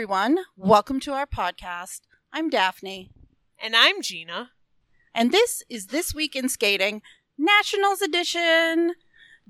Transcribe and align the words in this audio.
everyone. 0.00 0.38
Welcome 0.56 0.98
to 1.00 1.12
our 1.12 1.26
podcast. 1.26 2.00
I'm 2.32 2.48
Daphne. 2.48 3.10
And 3.62 3.76
I'm 3.76 4.00
Gina. 4.00 4.52
And 5.14 5.30
this 5.30 5.62
is 5.68 5.88
This 5.88 6.14
Week 6.14 6.34
in 6.34 6.48
Skating 6.48 7.02
Nationals 7.36 8.00
Edition. 8.00 8.94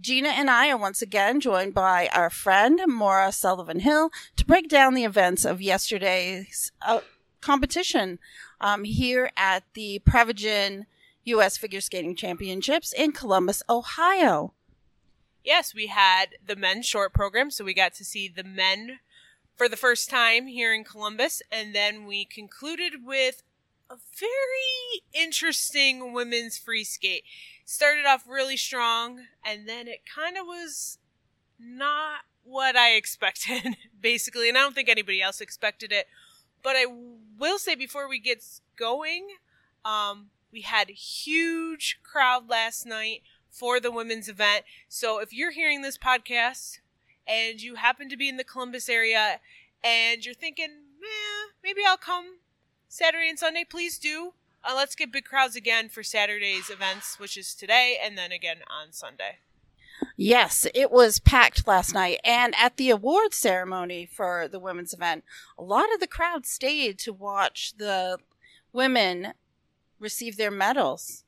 Gina 0.00 0.30
and 0.30 0.50
I 0.50 0.68
are 0.70 0.76
once 0.76 1.02
again 1.02 1.38
joined 1.38 1.72
by 1.72 2.10
our 2.12 2.30
friend 2.30 2.80
Maura 2.88 3.30
Sullivan 3.30 3.78
Hill 3.78 4.10
to 4.34 4.44
break 4.44 4.68
down 4.68 4.94
the 4.94 5.04
events 5.04 5.44
of 5.44 5.62
yesterday's 5.62 6.72
uh, 6.82 6.98
competition 7.40 8.18
um, 8.60 8.82
here 8.82 9.30
at 9.36 9.62
the 9.74 10.02
Prevagen 10.04 10.86
U.S. 11.26 11.58
Figure 11.58 11.80
Skating 11.80 12.16
Championships 12.16 12.92
in 12.92 13.12
Columbus, 13.12 13.62
Ohio. 13.70 14.54
Yes, 15.44 15.76
we 15.76 15.86
had 15.86 16.30
the 16.44 16.56
men's 16.56 16.86
short 16.86 17.14
program, 17.14 17.52
so 17.52 17.64
we 17.64 17.72
got 17.72 17.94
to 17.94 18.04
see 18.04 18.26
the 18.26 18.42
men 18.42 18.98
for 19.60 19.68
the 19.68 19.76
first 19.76 20.08
time 20.08 20.46
here 20.46 20.72
in 20.72 20.84
Columbus, 20.84 21.42
and 21.52 21.74
then 21.74 22.06
we 22.06 22.24
concluded 22.24 23.04
with 23.04 23.42
a 23.90 23.96
very 24.18 25.02
interesting 25.12 26.14
women's 26.14 26.56
free 26.56 26.82
skate. 26.82 27.24
Started 27.66 28.06
off 28.06 28.26
really 28.26 28.56
strong, 28.56 29.26
and 29.44 29.68
then 29.68 29.86
it 29.86 30.00
kind 30.06 30.38
of 30.38 30.46
was 30.46 30.96
not 31.58 32.20
what 32.42 32.74
I 32.74 32.92
expected, 32.96 33.76
basically, 34.00 34.48
and 34.48 34.56
I 34.56 34.62
don't 34.62 34.74
think 34.74 34.88
anybody 34.88 35.20
else 35.20 35.42
expected 35.42 35.92
it. 35.92 36.06
But 36.62 36.76
I 36.76 36.86
will 37.38 37.58
say 37.58 37.74
before 37.74 38.08
we 38.08 38.18
get 38.18 38.42
going, 38.78 39.26
um, 39.84 40.30
we 40.50 40.62
had 40.62 40.88
a 40.88 40.94
huge 40.94 42.00
crowd 42.02 42.48
last 42.48 42.86
night 42.86 43.24
for 43.50 43.78
the 43.78 43.90
women's 43.90 44.26
event. 44.26 44.64
So 44.88 45.18
if 45.18 45.34
you're 45.34 45.52
hearing 45.52 45.82
this 45.82 45.98
podcast 45.98 46.78
and 47.30 47.62
you 47.62 47.76
happen 47.76 48.08
to 48.08 48.16
be 48.16 48.28
in 48.28 48.36
the 48.36 48.44
Columbus 48.44 48.88
area 48.88 49.40
and 49.84 50.24
you're 50.24 50.34
thinking, 50.34 50.68
eh, 50.68 51.52
maybe 51.62 51.82
I'll 51.86 51.96
come 51.96 52.38
Saturday 52.88 53.28
and 53.28 53.38
Sunday, 53.38 53.64
please 53.68 53.98
do. 53.98 54.34
Uh, 54.62 54.74
let's 54.74 54.94
get 54.94 55.12
big 55.12 55.24
crowds 55.24 55.56
again 55.56 55.88
for 55.88 56.02
Saturday's 56.02 56.68
events, 56.68 57.18
which 57.18 57.36
is 57.36 57.54
today 57.54 57.98
and 58.02 58.18
then 58.18 58.32
again 58.32 58.58
on 58.68 58.92
Sunday. 58.92 59.38
Yes, 60.16 60.66
it 60.74 60.90
was 60.90 61.18
packed 61.18 61.66
last 61.66 61.94
night. 61.94 62.20
And 62.24 62.54
at 62.58 62.76
the 62.76 62.90
awards 62.90 63.36
ceremony 63.36 64.06
for 64.06 64.48
the 64.48 64.58
women's 64.58 64.92
event, 64.92 65.24
a 65.58 65.62
lot 65.62 65.92
of 65.94 66.00
the 66.00 66.06
crowd 66.06 66.46
stayed 66.46 66.98
to 67.00 67.12
watch 67.12 67.74
the 67.78 68.18
women 68.72 69.34
receive 69.98 70.36
their 70.36 70.50
medals. 70.50 71.24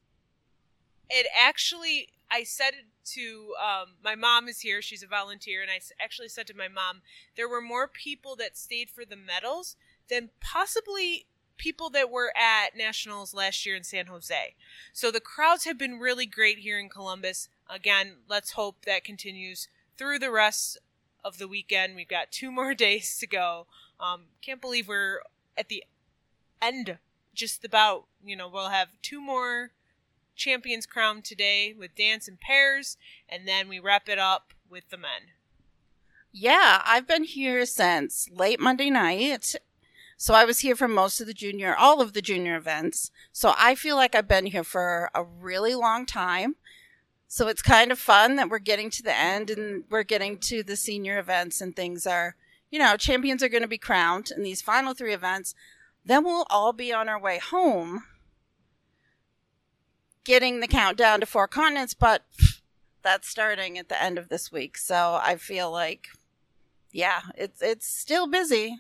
It 1.09 1.27
actually, 1.39 2.09
I 2.31 2.45
said 2.45 2.73
to 3.05 3.55
um, 3.61 3.95
my 4.03 4.15
mom 4.15 4.49
is 4.49 4.61
here. 4.61 4.83
She's 4.83 5.03
a 5.03 5.07
volunteer, 5.07 5.63
and 5.63 5.71
I 5.71 5.81
actually 6.03 6.29
said 6.29 6.47
to 6.49 6.57
my 6.57 6.69
mom, 6.69 7.03
there 7.37 7.49
were 7.49 7.61
more 7.61 7.89
people 7.89 8.37
that 8.37 8.57
stayed 8.57 8.91
for 8.91 9.05
the 9.05 9.17
medals 9.17 9.77
than 10.09 10.31
possibly 10.41 11.27
people 11.57 11.91
that 11.91 12.11
were 12.11 12.33
at 12.37 12.77
nationals 12.77 13.35
last 13.35 13.65
year 13.65 13.77
in 13.77 13.85
San 13.85 14.07
Jose. 14.07 14.55
So 14.93 15.11
the 15.11 15.21
crowds 15.21 15.65
have 15.65 15.79
been 15.79 15.99
really 15.99 16.27
great 16.27 16.59
here 16.59 16.79
in 16.79 16.89
Columbus. 16.89 17.49
Again, 17.69 18.17
let's 18.29 18.53
hope 18.53 18.85
that 18.85 19.05
continues 19.05 19.69
through 19.97 20.19
the 20.19 20.31
rest 20.31 20.79
of 21.25 21.39
the 21.39 21.49
weekend. 21.49 21.95
We've 21.95 22.09
got 22.09 22.33
two 22.33 22.51
more 22.53 22.75
days 22.75 23.17
to 23.19 23.27
go. 23.27 23.67
Um, 24.01 24.23
can't 24.41 24.61
believe 24.61 24.89
we're 24.89 25.21
at 25.57 25.69
the 25.69 25.85
end, 26.61 26.99
just 27.35 27.65
about. 27.65 28.07
You 28.25 28.37
know, 28.37 28.49
we'll 28.49 28.71
have 28.71 28.89
two 29.03 29.21
more 29.21 29.71
champions 30.37 30.87
crowned 30.87 31.25
today 31.25 31.75
with 31.77 31.95
dance 31.95 32.29
and 32.29 32.41
pairs, 32.41 32.97
and 33.29 33.47
then 33.47 33.69
we 33.69 33.79
wrap 33.79 34.09
it 34.09 34.19
up 34.19 34.53
with 34.69 34.89
the 34.91 34.97
men. 34.97 35.33
Yeah, 36.33 36.81
I've 36.85 37.07
been 37.07 37.25
here 37.25 37.67
since 37.67 38.29
late 38.33 38.59
Monday 38.59 38.91
night. 38.91 39.55
So 40.17 40.35
I 40.35 40.45
was 40.45 40.61
here 40.61 40.77
for 40.77 40.89
most 40.89 41.21
of 41.21 41.27
the 41.27 41.35
junior, 41.35 41.75
all 41.75 42.01
of 42.01 42.13
the 42.13 42.23
junior 42.23 42.57
events. 42.57 43.11
So 43.33 43.55
I 43.59 43.75
feel 43.75 43.97
like 43.97 44.15
I've 44.15 44.29
been 44.29 44.47
here 44.47 44.65
for 44.65 45.11
a 45.15 45.25
really 45.25 45.75
long 45.75 46.07
time. 46.07 46.57
So 47.27 47.49
it's 47.49 47.61
kind 47.61 47.91
of 47.91 47.99
fun 47.99 48.37
that 48.37 48.49
we're 48.49 48.61
getting 48.61 48.89
to 48.91 49.03
the 49.03 49.17
end 49.17 49.51
and 49.51 49.85
we're 49.91 50.05
getting 50.05 50.39
to 50.39 50.63
the 50.63 50.77
senior 50.77 51.19
events 51.19 51.61
and 51.61 51.75
things 51.75 52.07
are, 52.07 52.37
you 52.71 52.79
know, 52.79 52.97
champions 52.97 53.43
are 53.43 53.49
going 53.49 53.63
to 53.63 53.69
be 53.69 53.79
crowned 53.79 54.31
in 54.31 54.43
these 54.43 54.63
final 54.63 54.95
three 54.95 55.13
events. 55.13 55.55
Then 56.05 56.25
we'll 56.25 56.47
all 56.51 56.73
be 56.73 56.93
on 56.93 57.09
our 57.09 57.21
way 57.21 57.39
home 57.39 58.05
getting 60.25 60.61
the 60.61 60.69
countdown 60.69 61.21
to 61.21 61.27
four 61.27 61.49
continents, 61.49 61.95
but 61.95 62.23
that's 63.03 63.29
starting 63.29 63.79
at 63.79 63.89
the 63.89 64.01
end 64.03 64.19
of 64.19 64.29
this 64.29 64.53
week. 64.53 64.79
So 64.79 65.19
I 65.23 65.37
feel 65.37 65.71
like, 65.71 66.09
yeah, 66.93 67.23
it's 67.37 67.61
it's 67.63 67.87
still 67.87 68.27
busy. 68.27 68.79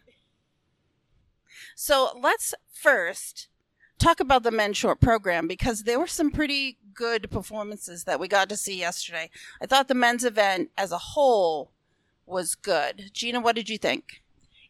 So 1.74 2.10
let's 2.20 2.54
first 2.72 3.48
talk 3.98 4.20
about 4.20 4.42
the 4.42 4.50
men's 4.50 4.76
short 4.76 5.00
program 5.00 5.46
because 5.46 5.84
there 5.84 5.98
were 5.98 6.06
some 6.06 6.30
pretty 6.30 6.78
good 6.94 7.30
performances 7.30 8.04
that 8.04 8.18
we 8.18 8.28
got 8.28 8.48
to 8.48 8.56
see 8.56 8.78
yesterday. 8.78 9.30
I 9.60 9.66
thought 9.66 9.88
the 9.88 9.94
men's 9.94 10.24
event 10.24 10.70
as 10.76 10.92
a 10.92 10.98
whole 10.98 11.70
was 12.26 12.54
good. 12.54 13.10
Gina, 13.12 13.40
what 13.40 13.56
did 13.56 13.68
you 13.68 13.78
think? 13.78 14.22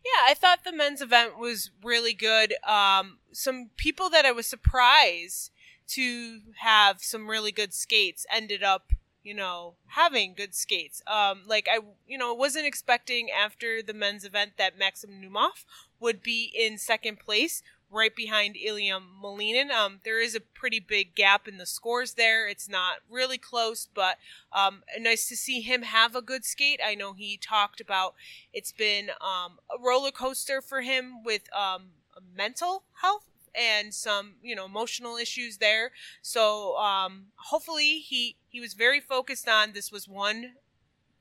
Yeah, 0.05 0.29
I 0.29 0.35
thought 0.35 0.65
the 0.65 0.73
men's 0.73 1.01
event 1.01 1.39
was 1.39 1.71
really 1.83 2.13
good. 2.13 2.55
Um, 2.67 3.19
some 3.31 3.71
people 3.77 4.11
that 4.11 4.27
I 4.27 4.33
was 4.33 4.47
surprised 4.47 5.52
to 5.95 6.41
have 6.61 7.03
some 7.03 7.29
really 7.29 7.53
good 7.53 7.73
skates 7.73 8.27
ended 8.33 8.63
up 8.63 8.93
you 9.23 9.35
know 9.35 9.75
having 9.87 10.35
good 10.35 10.55
skates 10.55 11.03
um 11.07 11.43
like 11.47 11.69
i 11.71 11.79
you 12.07 12.19
know 12.19 12.35
wasn't 12.35 12.67
expecting 12.67 13.31
after 13.31 13.83
the 13.83 13.95
men's 13.95 14.25
event 14.25 14.53
that 14.59 14.79
maxim 14.79 15.11
naumov 15.23 15.65
would 16.01 16.23
be 16.23 16.53
in 16.55 16.77
second 16.79 17.19
place 17.19 17.63
right 17.93 18.17
behind 18.17 18.57
Ilya 18.57 19.01
Malinin. 19.23 19.71
Um, 19.71 20.01
there 20.03 20.21
is 20.21 20.35
a 20.35 20.41
pretty 20.41 20.81
big 20.81 21.15
gap 21.15 21.47
in 21.47 21.59
the 21.59 21.67
scores 21.67 22.15
there. 22.15 22.49
It's 22.49 22.69
not 22.69 22.97
really 23.09 23.39
close, 23.39 23.87
but 23.95 24.17
um, 24.53 24.83
nice 24.99 25.29
to 25.29 25.37
see 25.37 25.61
him 25.61 25.83
have 25.83 26.17
a 26.17 26.23
good 26.23 26.45
skate. 26.45 26.81
I 26.85 26.95
know 26.95 27.13
he 27.13 27.37
talked 27.37 27.81
about 27.81 28.15
it's 28.53 28.73
been 28.73 29.11
um, 29.21 29.59
a 29.71 29.79
roller 29.79 30.11
coaster 30.11 30.63
for 30.63 30.81
him 30.81 31.23
with 31.23 31.43
um, 31.55 31.91
mental 32.35 32.85
health 33.03 33.27
and 33.55 33.93
some 33.95 34.35
you 34.43 34.55
know 34.55 34.65
emotional 34.65 35.17
issues 35.17 35.59
there. 35.59 35.93
So 36.23 36.77
um 36.77 37.27
hopefully 37.37 37.99
he 37.99 38.37
he 38.49 38.61
was 38.61 38.75
very 38.75 39.01
focused 39.01 39.49
on 39.49 39.73
this 39.73 39.91
was 39.93 40.09
one 40.09 40.53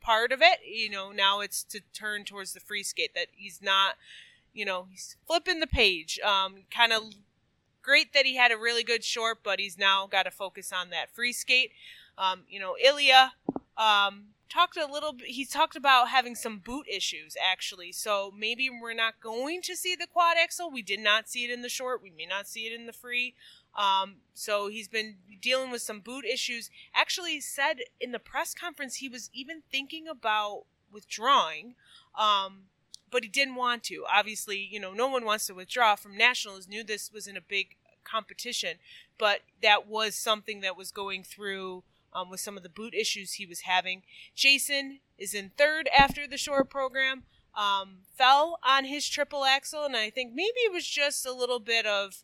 part 0.01 0.31
of 0.31 0.41
it. 0.41 0.59
You 0.65 0.89
know 0.89 1.11
now 1.11 1.41
it's 1.41 1.63
to 1.65 1.81
turn 1.93 2.25
towards 2.25 2.53
the 2.53 2.59
free 2.59 2.83
skate 2.83 3.13
that 3.15 3.27
he's 3.35 3.61
not 3.61 3.95
you 4.53 4.65
know 4.65 4.87
he's 4.89 5.17
flipping 5.27 5.59
the 5.59 5.67
page. 5.67 6.19
Um 6.21 6.63
kind 6.71 6.93
of 6.93 7.03
great 7.81 8.13
that 8.13 8.25
he 8.25 8.35
had 8.35 8.51
a 8.51 8.57
really 8.57 8.83
good 8.83 9.03
short 9.03 9.39
but 9.43 9.59
he's 9.59 9.77
now 9.77 10.07
got 10.07 10.23
to 10.23 10.31
focus 10.31 10.71
on 10.73 10.89
that 10.91 11.09
free 11.13 11.33
skate. 11.33 11.71
Um 12.17 12.43
you 12.49 12.59
know 12.59 12.75
ilya 12.83 13.33
um 13.77 14.27
talked 14.51 14.75
a 14.75 14.85
little 14.85 15.15
he's 15.25 15.49
talked 15.49 15.75
about 15.75 16.09
having 16.09 16.35
some 16.35 16.59
boot 16.59 16.85
issues 16.87 17.35
actually. 17.41 17.91
So 17.91 18.33
maybe 18.37 18.69
we're 18.69 18.93
not 18.93 19.19
going 19.21 19.61
to 19.63 19.75
see 19.75 19.95
the 19.95 20.07
quad 20.07 20.35
axel 20.41 20.69
we 20.69 20.81
did 20.81 20.99
not 20.99 21.29
see 21.29 21.45
it 21.45 21.51
in 21.51 21.61
the 21.61 21.69
short. 21.69 22.03
We 22.03 22.11
may 22.11 22.25
not 22.25 22.47
see 22.47 22.67
it 22.67 22.73
in 22.73 22.85
the 22.85 22.93
free. 22.93 23.33
Um, 23.75 24.15
so 24.33 24.67
he's 24.67 24.89
been 24.89 25.15
dealing 25.41 25.71
with 25.71 25.81
some 25.81 26.01
boot 26.01 26.25
issues. 26.25 26.69
Actually 26.93 27.39
said 27.39 27.77
in 27.99 28.11
the 28.11 28.19
press 28.19 28.53
conference 28.53 28.95
he 28.95 29.07
was 29.07 29.29
even 29.33 29.61
thinking 29.71 30.07
about 30.07 30.63
withdrawing 30.91 31.75
um, 32.19 32.63
but 33.09 33.23
he 33.23 33.29
didn't 33.29 33.55
want 33.55 33.83
to. 33.85 34.03
Obviously 34.13 34.67
you 34.69 34.79
know 34.79 34.91
no 34.91 35.07
one 35.07 35.23
wants 35.23 35.47
to 35.47 35.53
withdraw 35.53 35.95
from 35.95 36.17
nationals. 36.17 36.67
Knew 36.67 36.83
this 36.83 37.11
was 37.11 37.25
in 37.25 37.37
a 37.37 37.41
big 37.41 37.77
competition 38.03 38.77
but 39.17 39.41
that 39.61 39.87
was 39.87 40.15
something 40.15 40.61
that 40.61 40.75
was 40.75 40.91
going 40.91 41.23
through 41.23 41.83
um, 42.13 42.29
with 42.29 42.39
some 42.39 42.57
of 42.57 42.63
the 42.63 42.69
boot 42.69 42.93
issues 42.93 43.33
he 43.33 43.45
was 43.45 43.61
having. 43.61 44.03
Jason 44.35 44.99
is 45.17 45.33
in 45.33 45.51
third 45.57 45.89
after 45.95 46.27
the 46.27 46.37
short 46.37 46.69
program. 46.69 47.23
Um, 47.53 47.99
fell 48.17 48.59
on 48.63 48.85
his 48.85 49.09
triple 49.09 49.43
axel, 49.43 49.83
and 49.83 49.95
I 49.95 50.09
think 50.09 50.33
maybe 50.33 50.59
it 50.59 50.71
was 50.71 50.87
just 50.87 51.25
a 51.25 51.33
little 51.33 51.59
bit 51.59 51.85
of 51.85 52.23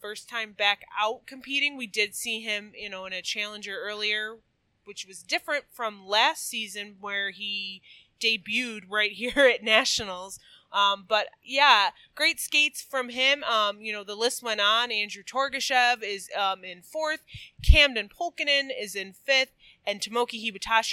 first 0.00 0.28
time 0.28 0.52
back 0.52 0.82
out 0.98 1.26
competing. 1.26 1.76
We 1.76 1.86
did 1.86 2.14
see 2.14 2.40
him, 2.40 2.72
you 2.76 2.88
know, 2.88 3.04
in 3.04 3.12
a 3.12 3.22
challenger 3.22 3.76
earlier, 3.82 4.36
which 4.84 5.06
was 5.06 5.22
different 5.22 5.64
from 5.72 6.06
last 6.06 6.48
season 6.48 6.96
where 7.00 7.30
he 7.30 7.82
debuted 8.20 8.82
right 8.88 9.12
here 9.12 9.50
at 9.52 9.64
nationals. 9.64 10.38
Um, 10.72 11.04
but 11.08 11.28
yeah, 11.42 11.90
great 12.14 12.38
skates 12.40 12.80
from 12.80 13.08
him. 13.08 13.42
Um, 13.44 13.80
you 13.80 13.92
know, 13.92 14.04
the 14.04 14.14
list 14.14 14.42
went 14.42 14.60
on. 14.60 14.92
Andrew 14.92 15.22
Torgashev 15.22 16.02
is 16.02 16.28
um, 16.38 16.64
in 16.64 16.82
fourth. 16.82 17.22
Camden 17.62 18.08
Pulkinen 18.08 18.68
is 18.78 18.94
in 18.94 19.12
fifth. 19.12 19.52
And 19.86 20.00
Tomoki 20.00 20.40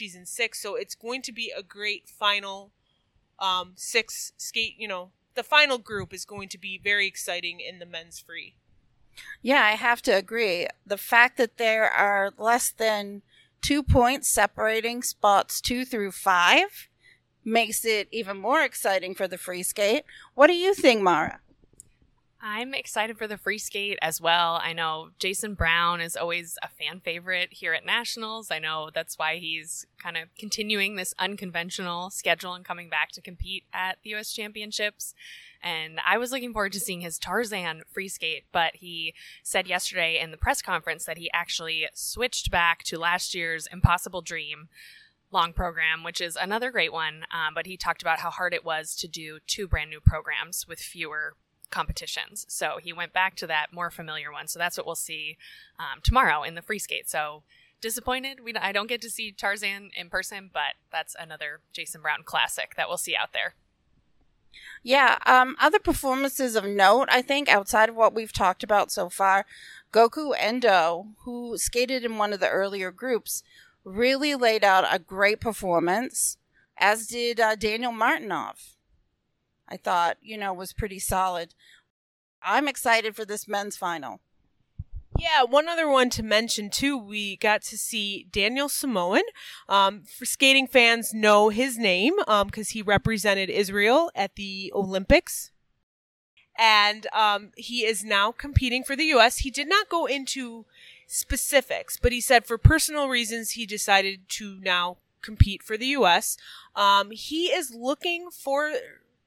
is 0.01 0.15
in 0.15 0.25
sixth. 0.25 0.61
So 0.61 0.75
it's 0.75 0.95
going 0.95 1.21
to 1.23 1.31
be 1.31 1.51
a 1.55 1.61
great 1.61 2.09
final 2.09 2.71
um, 3.39 3.73
six 3.75 4.31
skate. 4.37 4.75
You 4.77 4.87
know, 4.87 5.11
the 5.35 5.43
final 5.43 5.77
group 5.77 6.13
is 6.13 6.25
going 6.25 6.49
to 6.49 6.57
be 6.57 6.79
very 6.83 7.07
exciting 7.07 7.59
in 7.59 7.79
the 7.79 7.85
men's 7.85 8.19
free. 8.19 8.55
Yeah, 9.41 9.63
I 9.63 9.71
have 9.71 10.01
to 10.03 10.11
agree. 10.11 10.67
The 10.85 10.97
fact 10.97 11.37
that 11.37 11.57
there 11.57 11.89
are 11.89 12.31
less 12.37 12.71
than 12.71 13.21
two 13.61 13.83
points 13.83 14.29
separating 14.29 15.01
spots 15.01 15.59
two 15.59 15.85
through 15.85 16.11
five 16.11 16.87
makes 17.47 17.85
it 17.85 18.09
even 18.11 18.37
more 18.37 18.61
exciting 18.61 19.15
for 19.15 19.25
the 19.27 19.37
free 19.37 19.63
skate. 19.63 20.03
What 20.35 20.47
do 20.47 20.53
you 20.53 20.73
think, 20.73 21.01
Maura? 21.01 21.39
I'm 22.41 22.73
excited 22.73 23.17
for 23.17 23.25
the 23.25 23.37
free 23.37 23.57
skate 23.57 23.97
as 24.01 24.21
well. 24.21 24.59
I 24.61 24.73
know 24.73 25.09
Jason 25.17 25.53
Brown 25.55 26.01
is 26.01 26.15
always 26.15 26.57
a 26.61 26.67
fan 26.67 26.99
favorite 26.99 27.53
here 27.53 27.73
at 27.73 27.85
Nationals. 27.85 28.51
I 28.51 28.59
know 28.59 28.89
that's 28.93 29.17
why 29.17 29.37
he's 29.37 29.87
kind 29.97 30.17
of 30.17 30.27
continuing 30.37 30.95
this 30.95 31.15
unconventional 31.17 32.09
schedule 32.09 32.53
and 32.53 32.65
coming 32.65 32.89
back 32.89 33.11
to 33.13 33.21
compete 33.21 33.63
at 33.73 33.97
the 34.03 34.13
US 34.15 34.33
Championships. 34.33 35.15
And 35.63 35.99
I 36.05 36.17
was 36.17 36.31
looking 36.31 36.53
forward 36.53 36.73
to 36.73 36.79
seeing 36.79 37.01
his 37.01 37.17
Tarzan 37.17 37.81
free 37.91 38.09
skate, 38.09 38.43
but 38.51 38.75
he 38.75 39.13
said 39.41 39.67
yesterday 39.67 40.19
in 40.19 40.31
the 40.31 40.37
press 40.37 40.61
conference 40.61 41.05
that 41.05 41.17
he 41.17 41.31
actually 41.33 41.87
switched 41.93 42.51
back 42.51 42.83
to 42.83 42.99
last 42.99 43.33
year's 43.33 43.67
Impossible 43.71 44.21
Dream 44.21 44.67
long 45.31 45.53
program, 45.53 46.03
which 46.03 46.21
is 46.21 46.35
another 46.35 46.71
great 46.71 46.93
one. 46.93 47.25
Um, 47.31 47.53
but 47.53 47.65
he 47.65 47.77
talked 47.77 48.01
about 48.01 48.19
how 48.19 48.29
hard 48.29 48.53
it 48.53 48.65
was 48.65 48.95
to 48.97 49.07
do 49.07 49.39
two 49.45 49.67
brand 49.67 49.89
new 49.89 49.99
programs 49.99 50.67
with 50.67 50.79
fewer 50.79 51.35
competitions. 51.69 52.45
So 52.47 52.79
he 52.81 52.93
went 52.93 53.13
back 53.13 53.35
to 53.37 53.47
that 53.47 53.73
more 53.73 53.91
familiar 53.91 54.31
one. 54.31 54.47
So 54.47 54.57
that's 54.57 54.77
what 54.77 54.85
we'll 54.85 54.95
see 54.95 55.37
um, 55.79 55.99
tomorrow 56.01 56.43
in 56.43 56.55
the 56.55 56.61
free 56.61 56.79
skate. 56.79 57.09
So 57.09 57.43
disappointed 57.81 58.39
we 58.43 58.53
I 58.55 58.71
don't 58.71 58.87
get 58.87 59.01
to 59.01 59.09
see 59.09 59.31
Tarzan 59.31 59.91
in 59.95 60.09
person, 60.09 60.49
but 60.51 60.75
that's 60.91 61.15
another 61.19 61.61
Jason 61.73 62.01
Brown 62.01 62.23
classic 62.23 62.73
that 62.75 62.87
we'll 62.87 62.97
see 62.97 63.15
out 63.15 63.33
there. 63.33 63.55
Yeah, 64.81 65.17
um, 65.25 65.55
other 65.59 65.79
performances 65.79 66.55
of 66.55 66.65
note, 66.65 67.09
I 67.11 67.21
think, 67.21 67.49
outside 67.49 67.89
of 67.89 67.95
what 67.95 68.15
we've 68.15 68.33
talked 68.33 68.63
about 68.63 68.91
so 68.91 69.09
far, 69.09 69.45
Goku 69.93 70.33
Endo, 70.37 71.07
who 71.19 71.57
skated 71.57 72.03
in 72.03 72.17
one 72.17 72.33
of 72.33 72.39
the 72.39 72.49
earlier 72.49 72.91
groups, 72.91 73.43
really 73.87 74.35
laid 74.35 74.63
out 74.63 74.85
a 74.89 74.99
great 74.99 75.39
performance, 75.39 76.37
as 76.77 77.07
did 77.07 77.39
uh, 77.39 77.55
Daniel 77.55 77.91
Martynov. 77.91 78.75
I 79.67 79.77
thought, 79.77 80.17
you 80.21 80.37
know, 80.37 80.53
was 80.53 80.73
pretty 80.73 80.99
solid. 80.99 81.53
I'm 82.41 82.67
excited 82.67 83.15
for 83.15 83.25
this 83.25 83.47
men's 83.47 83.75
final. 83.75 84.21
Yeah, 85.17 85.43
one 85.43 85.67
other 85.67 85.89
one 85.89 86.11
to 86.11 86.23
mention 86.23 86.69
too. 86.69 86.95
We 86.95 87.37
got 87.37 87.63
to 87.63 87.77
see 87.77 88.27
Daniel 88.31 88.67
Samohin. 88.67 89.23
Um, 89.67 90.03
for 90.03 90.25
skating 90.25 90.67
fans, 90.67 91.13
know 91.13 91.49
his 91.49 91.77
name 91.77 92.13
because 92.17 92.69
um, 92.69 92.71
he 92.71 92.81
represented 92.83 93.49
Israel 93.49 94.11
at 94.15 94.35
the 94.35 94.71
Olympics, 94.75 95.51
and 96.57 97.07
um, 97.13 97.51
he 97.57 97.83
is 97.83 98.03
now 98.03 98.31
competing 98.31 98.83
for 98.83 98.95
the 98.95 99.05
U.S. 99.05 99.39
He 99.39 99.49
did 99.49 99.67
not 99.67 99.89
go 99.89 100.05
into 100.05 100.65
specifics, 101.07 101.97
but 101.97 102.11
he 102.11 102.21
said 102.21 102.45
for 102.45 102.57
personal 102.57 103.07
reasons 103.07 103.51
he 103.51 103.65
decided 103.65 104.27
to 104.29 104.59
now 104.61 104.97
compete 105.21 105.63
for 105.63 105.77
the 105.77 105.87
U.S. 105.87 106.37
Um, 106.75 107.11
he 107.11 107.47
is 107.47 107.73
looking 107.73 108.29
for 108.29 108.73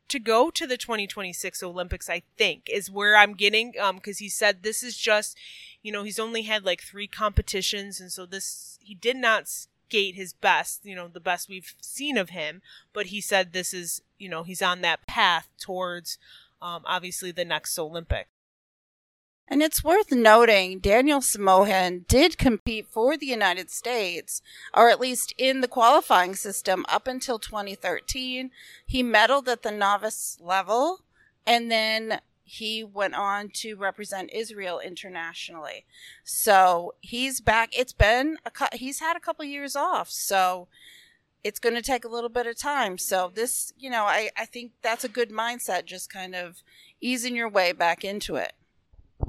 to 0.09 0.19
go 0.19 0.51
to 0.51 0.67
the 0.67 0.77
2026 0.77 1.63
Olympics, 1.63 2.11
I 2.11 2.23
think, 2.37 2.69
is 2.69 2.91
where 2.91 3.17
I'm 3.17 3.35
getting, 3.35 3.75
um, 3.81 4.01
cause 4.01 4.19
he 4.19 4.29
said 4.29 4.63
this 4.63 4.83
is 4.83 4.97
just, 4.97 5.39
you 5.83 5.93
know, 5.93 6.03
he's 6.03 6.19
only 6.19 6.43
had 6.43 6.65
like 6.65 6.83
three 6.83 7.07
competitions. 7.07 8.01
And 8.01 8.11
so 8.11 8.27
this, 8.27 8.79
he 8.83 8.95
did 8.95 9.17
not 9.17 9.47
skate 9.47 10.17
his 10.17 10.33
best, 10.33 10.85
you 10.85 10.97
know, 10.97 11.07
the 11.07 11.21
best 11.21 11.49
we've 11.49 11.75
seen 11.81 12.19
of 12.19 12.31
him. 12.31 12.61
But 12.93 13.07
he 13.07 13.21
said 13.21 13.53
this 13.53 13.73
is, 13.73 14.03
you 14.19 14.29
know, 14.29 14.43
he's 14.43 14.63
on 14.63 14.81
that 14.81 15.07
path 15.07 15.49
towards, 15.61 16.19
um, 16.61 16.83
obviously 16.87 17.31
the 17.31 17.45
next 17.45 17.79
Olympic. 17.79 18.27
And 19.53 19.63
it's 19.63 19.83
worth 19.83 20.13
noting 20.13 20.79
Daniel 20.79 21.19
Samohin 21.19 22.07
did 22.07 22.39
compete 22.39 22.87
for 22.87 23.17
the 23.17 23.27
United 23.27 23.69
States, 23.69 24.43
or 24.73 24.89
at 24.91 25.01
least 25.01 25.35
in 25.37 25.61
the 25.61 25.67
qualifying 25.67 26.37
system 26.37 26.87
up 26.89 27.09
until 27.09 27.41
2013. 27.41 28.53
He 28.87 29.03
medaled 29.03 29.49
at 29.49 29.63
the 29.63 29.73
novice 29.73 30.39
level, 30.41 31.01
and 31.45 31.69
then 31.69 32.21
he 32.45 32.85
went 32.85 33.15
on 33.15 33.49
to 33.55 33.75
represent 33.75 34.31
Israel 34.33 34.79
internationally. 34.79 35.85
So 36.23 36.95
he's 37.01 37.41
back. 37.41 37.71
It's 37.77 37.93
been 37.93 38.39
a, 38.47 38.77
he's 38.77 39.01
had 39.01 39.17
a 39.17 39.21
couple 39.21 39.45
years 39.45 39.75
off. 39.75 40.11
So 40.11 40.69
it's 41.43 41.59
going 41.59 41.75
to 41.75 41.83
take 41.83 42.05
a 42.05 42.09
little 42.09 42.29
bit 42.29 42.47
of 42.47 42.57
time. 42.57 42.99
So 42.99 43.33
this, 43.35 43.73
you 43.77 43.91
know, 43.91 44.05
I, 44.05 44.31
I 44.37 44.45
think 44.45 44.73
that's 44.81 45.05
a 45.05 45.09
good 45.09 45.31
mindset, 45.31 45.87
just 45.87 46.13
kind 46.13 46.37
of 46.37 46.63
easing 47.01 47.35
your 47.35 47.49
way 47.49 47.73
back 47.73 48.05
into 48.05 48.37
it. 48.37 48.53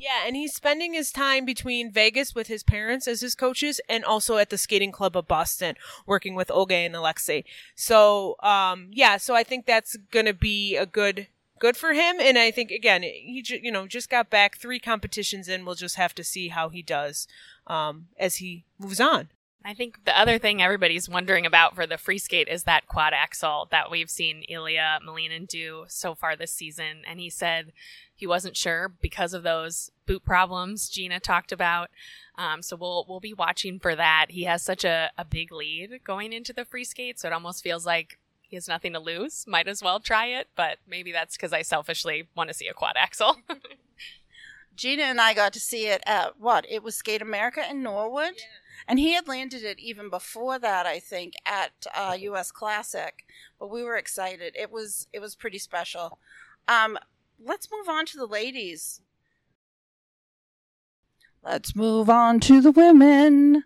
Yeah, 0.02 0.26
and 0.26 0.36
he's 0.36 0.56
spending 0.56 0.96
his 0.96 1.12
time 1.12 1.46
between 1.46 1.92
Vegas 1.92 2.34
with 2.34 2.48
his 2.48 2.64
parents 2.64 3.08
as 3.08 3.22
his 3.22 3.36
coaches 3.36 3.80
and 3.88 4.04
also 4.04 4.38
at 4.38 4.50
the 4.50 4.58
skating 4.58 4.92
club 4.92 5.16
of 5.16 5.28
Boston 5.28 5.76
working 6.08 6.34
with 6.34 6.50
Olga 6.50 6.74
and 6.74 6.96
Alexei. 6.96 7.44
So, 7.76 8.36
um, 8.42 8.88
yeah, 8.92 9.18
so 9.18 9.36
I 9.36 9.44
think 9.44 9.68
that's 9.68 9.98
going 10.12 10.26
to 10.26 10.34
be 10.34 10.76
a 10.76 10.88
good 10.88 11.28
good 11.60 11.78
for 11.78 11.94
him 11.94 12.16
and 12.20 12.40
I 12.40 12.50
think 12.50 12.72
again, 12.72 13.04
he 13.04 13.44
ju- 13.44 13.60
you 13.62 13.72
know, 13.72 13.86
just 13.86 14.10
got 14.10 14.32
back 14.32 14.58
3 14.58 14.80
competitions 14.80 15.48
in. 15.48 15.66
We'll 15.66 15.76
just 15.76 15.98
have 15.98 16.16
to 16.16 16.24
see 16.24 16.48
how 16.48 16.70
he 16.70 16.82
does 16.82 17.28
um, 17.68 18.08
as 18.18 18.38
he 18.38 18.66
moves 18.80 19.00
on. 19.00 19.30
I 19.64 19.76
think 19.76 20.06
the 20.06 20.20
other 20.20 20.40
thing 20.40 20.62
everybody's 20.62 21.08
wondering 21.08 21.46
about 21.46 21.76
for 21.76 21.86
the 21.86 21.98
free 21.98 22.18
skate 22.18 22.48
is 22.48 22.64
that 22.64 22.88
quad 22.88 23.14
axel 23.14 23.68
that 23.70 23.92
we've 23.92 24.10
seen 24.10 24.44
Ilya 24.50 25.00
Malinin 25.08 25.48
do 25.48 25.86
so 25.88 26.16
far 26.16 26.36
this 26.36 26.52
season. 26.52 27.04
And 27.08 27.20
he 27.20 27.30
said 27.30 27.72
he 28.16 28.26
wasn't 28.26 28.58
sure 28.58 28.92
because 29.02 29.34
of 29.34 29.44
those 29.44 29.92
boot 30.08 30.26
problems 30.26 30.90
Gina 30.90 31.20
talked 31.20 31.52
about. 31.52 31.92
Um, 32.38 32.64
so 32.64 32.76
we'll 32.76 33.06
we'll 33.08 33.20
be 33.20 33.36
watching 33.36 33.80
for 33.80 33.96
that. 33.96 34.28
He 34.30 34.44
has 34.46 34.64
such 34.64 34.84
a, 34.84 35.12
a 35.18 35.26
big 35.26 35.52
lead 35.52 36.00
going 36.04 36.34
into 36.34 36.54
the 36.54 36.66
free 36.66 36.84
skate, 36.84 37.20
so 37.20 37.28
it 37.28 37.34
almost 37.34 37.64
feels 37.64 37.86
like 37.86 38.18
he 38.42 38.56
has 38.56 38.68
nothing 38.68 38.94
to 38.94 39.00
lose. 39.00 39.46
Might 39.48 39.68
as 39.68 39.84
well 39.84 40.00
try 40.00 40.28
it, 40.28 40.48
but 40.56 40.78
maybe 40.88 41.12
that's 41.12 41.38
because 41.38 41.54
I 41.54 41.62
selfishly 41.62 42.28
want 42.36 42.48
to 42.48 42.54
see 42.56 42.68
a 42.68 42.74
quad 42.74 42.96
axel. 42.98 43.38
Gina 44.76 45.04
and 45.04 45.22
I 45.22 45.36
got 45.36 45.54
to 45.54 45.60
see 45.60 45.88
it 45.88 46.02
at 46.08 46.40
what? 46.40 46.66
It 46.68 46.82
was 46.82 46.96
Skate 46.96 47.22
America 47.22 47.64
in 47.70 47.84
Norwood. 47.84 48.34
Yeah 48.38 48.71
and 48.88 49.00
he 49.00 49.14
had 49.14 49.28
landed 49.28 49.64
it 49.64 49.80
even 49.80 50.10
before 50.10 50.60
that 50.60 50.86
i 50.86 51.00
think 51.00 51.34
at 51.46 51.72
uh, 51.96 52.16
us 52.34 52.52
classic. 52.52 53.26
But 53.60 53.70
we 53.70 53.84
were 53.84 53.98
excited. 53.98 54.56
It 54.56 54.72
was 54.72 55.08
it 55.14 55.20
was 55.20 55.36
pretty 55.36 55.60
special. 55.60 56.20
Um, 56.68 56.98
let's 57.44 57.70
move 57.72 57.90
on 57.90 58.06
to 58.08 58.18
the 58.18 58.26
ladies. 58.26 59.02
Let's 61.44 61.76
move 61.76 62.10
on 62.10 62.40
to 62.42 62.62
the 62.62 62.72
women. 62.72 63.64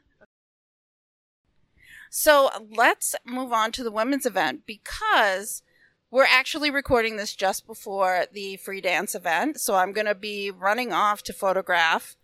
So 2.09 2.49
let's 2.75 3.15
move 3.25 3.51
on 3.51 3.73
to 3.73 3.83
the 3.83 3.91
women's 3.91 4.25
event 4.25 4.61
because 4.65 5.61
we're 6.09 6.23
actually 6.23 6.71
recording 6.71 7.17
this 7.17 7.35
just 7.35 7.67
before 7.67 8.25
the 8.31 8.55
free 8.57 8.79
dance 8.79 9.15
event. 9.15 9.59
So 9.59 9.75
i'm 9.75 9.91
going 9.91 10.05
to 10.05 10.15
be 10.15 10.49
running 10.51 10.93
off 10.93 11.23
to 11.23 11.33
photograph 11.33 12.15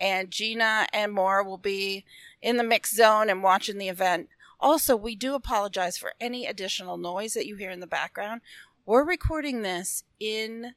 and 0.00 0.30
Gina 0.30 0.86
and 0.92 1.12
Maura 1.12 1.44
will 1.44 1.58
be 1.58 2.04
in 2.42 2.56
the 2.56 2.64
mix 2.64 2.94
zone 2.94 3.28
and 3.28 3.42
watching 3.42 3.78
the 3.78 3.88
event. 3.88 4.28
Also, 4.60 4.96
we 4.96 5.14
do 5.14 5.34
apologize 5.34 5.96
for 5.96 6.12
any 6.20 6.46
additional 6.46 6.96
noise 6.96 7.34
that 7.34 7.46
you 7.46 7.56
hear 7.56 7.70
in 7.70 7.80
the 7.80 7.86
background. 7.86 8.40
We're 8.84 9.04
recording 9.04 9.62
this 9.62 10.04
in 10.18 10.74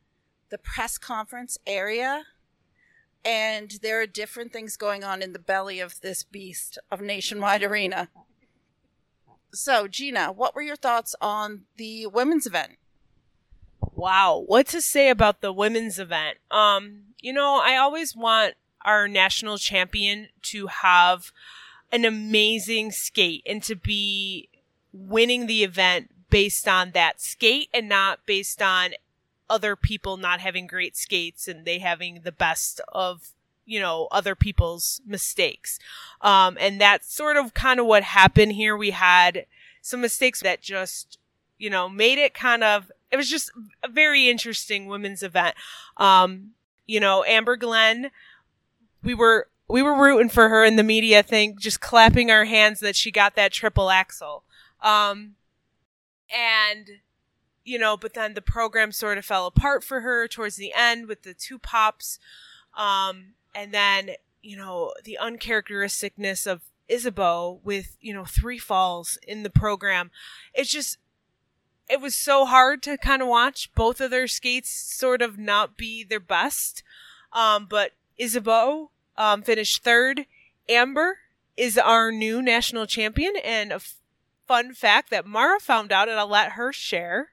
the 0.49 0.57
press 0.57 0.97
conference 0.97 1.57
area, 1.65 2.23
and 3.25 3.71
there 3.81 4.01
are 4.01 4.07
different 4.07 4.53
things 4.53 4.77
going 4.77 5.03
on 5.03 5.21
in 5.21 5.33
the 5.33 5.39
belly 5.39 5.79
of 5.79 6.01
this 6.01 6.23
beast 6.23 6.77
of 6.91 7.01
Nationwide 7.01 7.63
Arena. 7.63 8.09
So, 9.53 9.87
Gina, 9.87 10.31
what 10.31 10.55
were 10.55 10.61
your 10.61 10.75
thoughts 10.75 11.15
on 11.19 11.63
the 11.77 12.07
women's 12.07 12.45
event? 12.45 12.73
Wow, 13.93 14.43
what 14.45 14.67
to 14.67 14.81
say 14.81 15.09
about 15.09 15.41
the 15.41 15.51
women's 15.51 15.99
event? 15.99 16.37
Um, 16.49 17.13
you 17.19 17.33
know, 17.33 17.61
I 17.63 17.77
always 17.77 18.15
want 18.15 18.55
our 18.85 19.07
national 19.07 19.57
champion 19.57 20.29
to 20.43 20.67
have 20.67 21.31
an 21.91 22.05
amazing 22.05 22.91
skate 22.91 23.43
and 23.45 23.61
to 23.63 23.75
be 23.75 24.49
winning 24.93 25.47
the 25.47 25.63
event 25.63 26.09
based 26.29 26.67
on 26.67 26.91
that 26.91 27.21
skate 27.21 27.69
and 27.73 27.89
not 27.89 28.25
based 28.25 28.61
on 28.61 28.91
other 29.49 29.75
people 29.75 30.15
not 30.15 30.39
having 30.39 30.65
great 30.65 30.95
skates 30.95 31.47
and 31.47 31.65
they 31.65 31.79
having 31.79 32.21
the 32.23 32.31
best 32.31 32.79
of 32.93 33.31
you 33.65 33.79
know 33.79 34.07
other 34.11 34.35
people's 34.35 35.01
mistakes. 35.05 35.77
Um, 36.21 36.57
and 36.59 36.79
that's 36.79 37.13
sort 37.13 37.37
of 37.37 37.53
kind 37.53 37.79
of 37.79 37.85
what 37.85 38.03
happened 38.03 38.53
here. 38.53 38.75
We 38.75 38.91
had 38.91 39.45
some 39.81 40.01
mistakes 40.01 40.41
that 40.41 40.61
just 40.61 41.19
you 41.57 41.69
know 41.69 41.89
made 41.89 42.17
it 42.17 42.33
kind 42.33 42.63
of 42.63 42.91
it 43.11 43.17
was 43.17 43.29
just 43.29 43.51
a 43.83 43.89
very 43.89 44.29
interesting 44.29 44.87
women's 44.87 45.21
event. 45.21 45.55
Um, 45.97 46.51
you 46.87 46.99
know 46.99 47.23
amber 47.23 47.55
glenn 47.55 48.11
we 49.03 49.13
were 49.13 49.47
we 49.67 49.81
were 49.81 49.95
rooting 49.95 50.29
for 50.29 50.49
her 50.49 50.65
in 50.65 50.75
the 50.75 50.83
media 50.83 51.23
thing, 51.23 51.55
just 51.57 51.79
clapping 51.79 52.29
our 52.29 52.45
hands 52.45 52.79
that 52.81 52.95
she 52.95 53.11
got 53.11 53.35
that 53.35 53.53
triple 53.53 53.89
axel. 53.89 54.43
Um, 54.81 55.35
and 56.29 56.87
you 57.63 57.77
know, 57.77 57.97
but 57.97 58.13
then 58.13 58.33
the 58.33 58.41
program 58.41 58.91
sort 58.91 59.17
of 59.17 59.25
fell 59.25 59.45
apart 59.45 59.83
for 59.83 60.01
her 60.01 60.27
towards 60.27 60.55
the 60.55 60.73
end 60.75 61.07
with 61.07 61.23
the 61.23 61.33
two 61.33 61.59
pops. 61.59 62.19
Um, 62.75 63.33
and 63.53 63.73
then, 63.73 64.11
you 64.41 64.57
know, 64.57 64.93
the 65.03 65.17
uncharacteristicness 65.21 66.47
of 66.47 66.61
Isabeau 66.87 67.59
with, 67.63 67.97
you 68.01 68.13
know, 68.13 68.25
three 68.25 68.57
falls 68.57 69.17
in 69.27 69.43
the 69.43 69.49
program. 69.49 70.11
It's 70.53 70.71
just, 70.71 70.97
it 71.89 72.01
was 72.01 72.15
so 72.15 72.45
hard 72.45 72.81
to 72.83 72.97
kind 72.97 73.21
of 73.21 73.27
watch 73.27 73.71
both 73.75 74.01
of 74.01 74.11
their 74.11 74.27
skates 74.27 74.69
sort 74.69 75.21
of 75.21 75.37
not 75.37 75.77
be 75.77 76.03
their 76.03 76.19
best. 76.19 76.83
Um, 77.33 77.67
but 77.69 77.91
Isabeau 78.21 78.91
um, 79.17 79.41
finished 79.41 79.83
third. 79.83 80.25
Amber 80.69 81.19
is 81.57 81.77
our 81.77 82.11
new 82.11 82.41
national 82.41 82.85
champion, 82.85 83.33
and 83.43 83.71
a 83.71 83.75
f- 83.75 83.95
fun 84.47 84.73
fact 84.73 85.09
that 85.09 85.25
Maura 85.25 85.59
found 85.59 85.91
out, 85.91 86.07
and 86.07 86.19
I'll 86.19 86.27
let 86.27 86.53
her 86.53 86.71
share. 86.71 87.29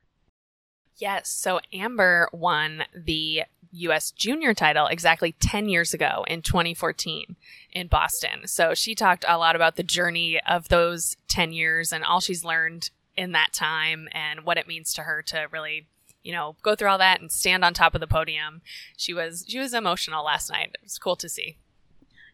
Yes. 0.97 1.31
So 1.31 1.61
Amber 1.73 2.29
won 2.33 2.85
the 2.95 3.45
U.S. 3.73 4.11
junior 4.11 4.55
title 4.55 4.87
exactly 4.87 5.33
10 5.33 5.69
years 5.69 5.95
ago 5.95 6.25
in 6.27 6.43
2014 6.43 7.37
in 7.73 7.87
Boston. 7.87 8.47
So 8.47 8.75
she 8.75 8.95
talked 8.95 9.25
a 9.29 9.39
lot 9.39 9.55
about 9.55 9.77
the 9.77 9.83
journey 9.83 10.41
of 10.47 10.69
those 10.69 11.17
10 11.29 11.53
years 11.53 11.93
and 11.93 12.03
all 12.03 12.21
she's 12.21 12.45
learned 12.45 12.91
in 13.17 13.33
that 13.33 13.53
time 13.53 14.09
and 14.13 14.45
what 14.45 14.59
it 14.59 14.67
means 14.67 14.93
to 14.95 15.03
her 15.03 15.23
to 15.23 15.47
really 15.53 15.87
you 16.29 16.35
know 16.35 16.57
go 16.63 16.75
through 16.75 16.91
all 16.91 16.99
that 16.99 17.23
and 17.23 17.33
stand 17.33 17.65
on 17.65 17.73
top 17.73 17.95
of 17.95 18.03
the 18.03 18.07
podium 18.07 18.61
she 18.99 19.15
was 19.15 19.47
she 19.49 19.59
was 19.59 19.73
emotional 19.73 20.23
last 20.23 20.51
night 20.51 20.71
it 20.75 20.81
was 20.85 20.99
cool 20.99 21.17
to 21.17 21.29
see 21.29 21.57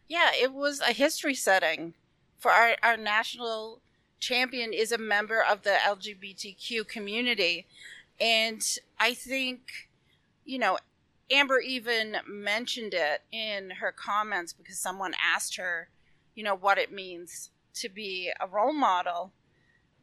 Yeah, 0.07 0.31
it 0.39 0.53
was 0.53 0.81
a 0.81 0.93
history 0.93 1.33
setting 1.33 1.93
for 2.37 2.51
our, 2.51 2.75
our 2.83 2.97
national 2.97 3.81
champion 4.19 4.73
is 4.73 4.91
a 4.91 4.97
member 4.97 5.41
of 5.41 5.63
the 5.63 5.77
LGBTQ 5.83 6.87
community. 6.87 7.65
And 8.19 8.61
I 8.99 9.13
think, 9.13 9.89
you 10.45 10.59
know, 10.59 10.77
Amber 11.31 11.59
even 11.59 12.17
mentioned 12.27 12.93
it 12.93 13.23
in 13.31 13.71
her 13.81 13.91
comments 13.91 14.53
because 14.53 14.77
someone 14.77 15.13
asked 15.23 15.57
her, 15.57 15.89
you 16.35 16.43
know, 16.43 16.55
what 16.55 16.77
it 16.77 16.91
means 16.91 17.49
to 17.75 17.89
be 17.89 18.31
a 18.39 18.47
role 18.47 18.73
model. 18.73 19.31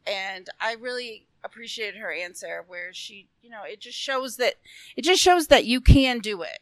And 0.05 0.49
I 0.59 0.75
really 0.79 1.27
appreciated 1.43 1.99
her 1.99 2.11
answer 2.11 2.63
where 2.67 2.93
she, 2.93 3.27
you 3.41 3.49
know, 3.49 3.63
it 3.63 3.79
just 3.79 3.97
shows 3.97 4.37
that 4.37 4.55
it 4.95 5.03
just 5.03 5.21
shows 5.21 5.47
that 5.47 5.65
you 5.65 5.81
can 5.81 6.19
do 6.19 6.41
it 6.41 6.59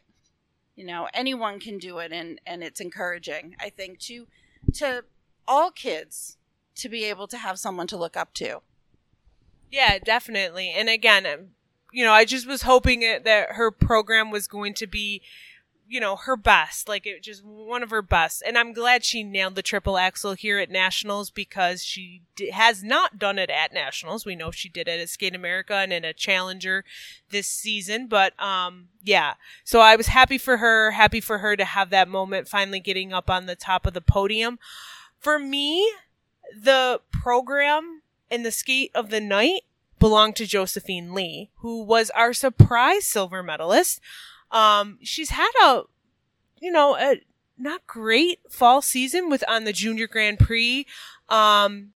you 0.76 0.86
know 0.86 1.10
anyone 1.14 1.60
can 1.60 1.78
do 1.78 1.98
it 1.98 2.14
and 2.14 2.40
and 2.48 2.64
it's 2.64 2.80
encouraging 2.80 3.56
i 3.60 3.70
think 3.70 4.00
to 4.00 4.26
to 4.74 5.04
all 5.48 5.70
kids 5.70 6.38
to 6.76 6.88
be 6.88 7.04
able 7.04 7.28
to 7.28 7.38
have 7.38 7.60
someone 7.60 7.88
to 7.88 7.98
look 7.98 8.16
up 8.16 8.34
to 8.34 8.62
Yeah, 9.72 10.00
definitely. 10.00 10.70
And 10.76 10.90
again, 10.90 11.26
um, 11.26 11.40
you 11.94 12.04
know, 12.04 12.12
I 12.12 12.26
just 12.26 12.48
was 12.48 12.64
hoping 12.64 13.02
that 13.02 13.54
her 13.54 13.72
program 13.72 14.32
was 14.32 14.48
going 14.48 14.74
to 14.76 14.88
be, 14.88 15.22
you 15.92 16.00
know, 16.00 16.16
her 16.16 16.38
best, 16.38 16.88
like 16.88 17.06
it 17.06 17.22
just 17.22 17.44
one 17.44 17.84
of 17.84 17.90
her 17.90 18.02
best. 18.02 18.42
And 18.48 18.58
I'm 18.58 18.72
glad 18.72 19.04
she 19.04 19.24
nailed 19.24 19.56
the 19.56 19.62
triple 19.62 19.98
axel 19.98 20.36
here 20.36 20.58
at 20.58 20.70
nationals 20.70 21.30
because 21.30 21.84
she 21.84 22.22
d- 22.38 22.52
has 22.52 22.82
not 22.82 23.20
done 23.20 23.38
it 23.38 23.50
at 23.50 23.74
nationals. 23.74 24.26
We 24.26 24.38
know 24.38 24.52
she 24.52 24.70
did 24.70 24.88
it 24.88 25.02
at 25.02 25.10
Skate 25.10 25.36
America 25.36 25.74
and 25.74 25.92
in 25.92 26.06
a 26.06 26.14
challenger 26.14 26.86
this 27.30 27.48
season, 27.48 28.08
but 28.08 28.42
um 28.42 28.88
yeah. 29.04 29.34
So 29.66 29.82
I 29.82 29.98
was 29.98 30.08
happy 30.08 30.38
for 30.38 30.58
her, 30.58 30.92
happy 30.92 31.20
for 31.20 31.40
her 31.40 31.58
to 31.58 31.66
have 31.66 31.90
that 31.90 32.08
moment 32.08 32.48
finally 32.48 32.80
getting 32.80 33.12
up 33.12 33.30
on 33.30 33.46
the 33.46 33.58
top 33.58 33.86
of 33.86 33.94
the 33.94 34.00
podium. 34.00 34.60
For 35.20 35.38
me, 35.38 35.92
the 36.58 37.02
program 37.12 38.02
and 38.30 38.46
the 38.46 38.52
skate 38.52 38.92
of 38.96 39.10
the 39.10 39.20
night 39.20 39.64
belonged 40.00 40.38
to 40.38 40.48
Josephine 40.48 41.14
Lee, 41.14 41.52
who 41.58 41.84
was 41.84 42.10
our 42.12 42.32
surprise 42.32 43.06
silver 43.06 43.44
medalist. 43.44 44.00
Um, 44.52 45.00
she's 45.02 45.32
had 45.32 45.52
a, 45.64 45.84
you 46.60 46.72
know, 46.72 46.96
a 46.98 47.22
not 47.58 47.86
great 47.88 48.40
fall 48.50 48.82
season 48.82 49.30
with 49.30 49.44
on 49.48 49.64
the 49.64 49.74
Junior 49.74 50.08
Grand 50.08 50.40
Prix, 50.40 50.86
um, 51.30 51.94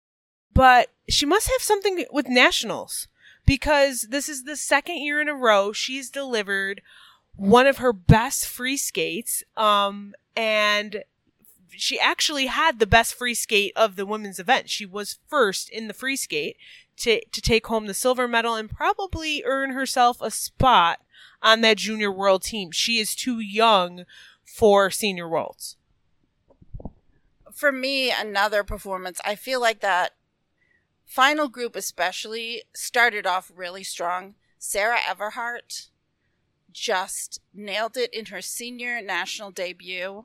but 0.52 0.90
she 1.08 1.26
must 1.26 1.50
have 1.50 1.62
something 1.62 2.04
with 2.12 2.28
nationals 2.28 3.08
because 3.46 4.06
this 4.10 4.28
is 4.28 4.44
the 4.44 4.56
second 4.56 4.96
year 4.96 5.20
in 5.20 5.28
a 5.28 5.34
row 5.34 5.72
she's 5.72 6.10
delivered 6.10 6.80
one 7.36 7.66
of 7.66 7.78
her 7.78 7.92
best 7.92 8.46
free 8.46 8.76
skates, 8.76 9.42
um, 9.56 10.14
and 10.36 11.02
she 11.70 11.98
actually 11.98 12.46
had 12.46 12.78
the 12.78 12.86
best 12.86 13.14
free 13.14 13.34
skate 13.34 13.72
of 13.74 13.96
the 13.96 14.06
women's 14.06 14.38
event. 14.38 14.70
She 14.70 14.86
was 14.86 15.18
first 15.26 15.68
in 15.68 15.88
the 15.88 15.94
free 15.94 16.16
skate 16.16 16.56
to 16.98 17.24
to 17.24 17.40
take 17.40 17.66
home 17.66 17.86
the 17.86 17.94
silver 17.94 18.28
medal 18.28 18.54
and 18.54 18.70
probably 18.70 19.42
earn 19.44 19.70
herself 19.70 20.18
a 20.20 20.30
spot 20.30 21.00
on 21.44 21.60
that 21.60 21.76
junior 21.76 22.10
world 22.10 22.42
team. 22.42 22.72
She 22.72 22.98
is 22.98 23.14
too 23.14 23.38
young 23.38 24.04
for 24.44 24.90
senior 24.90 25.28
worlds. 25.28 25.76
for 27.52 27.70
me 27.72 28.10
another 28.10 28.64
performance 28.64 29.20
i 29.24 29.34
feel 29.34 29.60
like 29.60 29.80
that 29.80 30.12
final 31.04 31.48
group 31.48 31.76
especially 31.76 32.62
started 32.74 33.26
off 33.26 33.50
really 33.54 33.84
strong 33.84 34.34
sarah 34.58 34.98
everhardt 34.98 35.88
just 36.72 37.40
nailed 37.52 37.96
it 37.96 38.12
in 38.12 38.26
her 38.26 38.42
senior 38.42 39.00
national 39.00 39.50
debut 39.52 40.24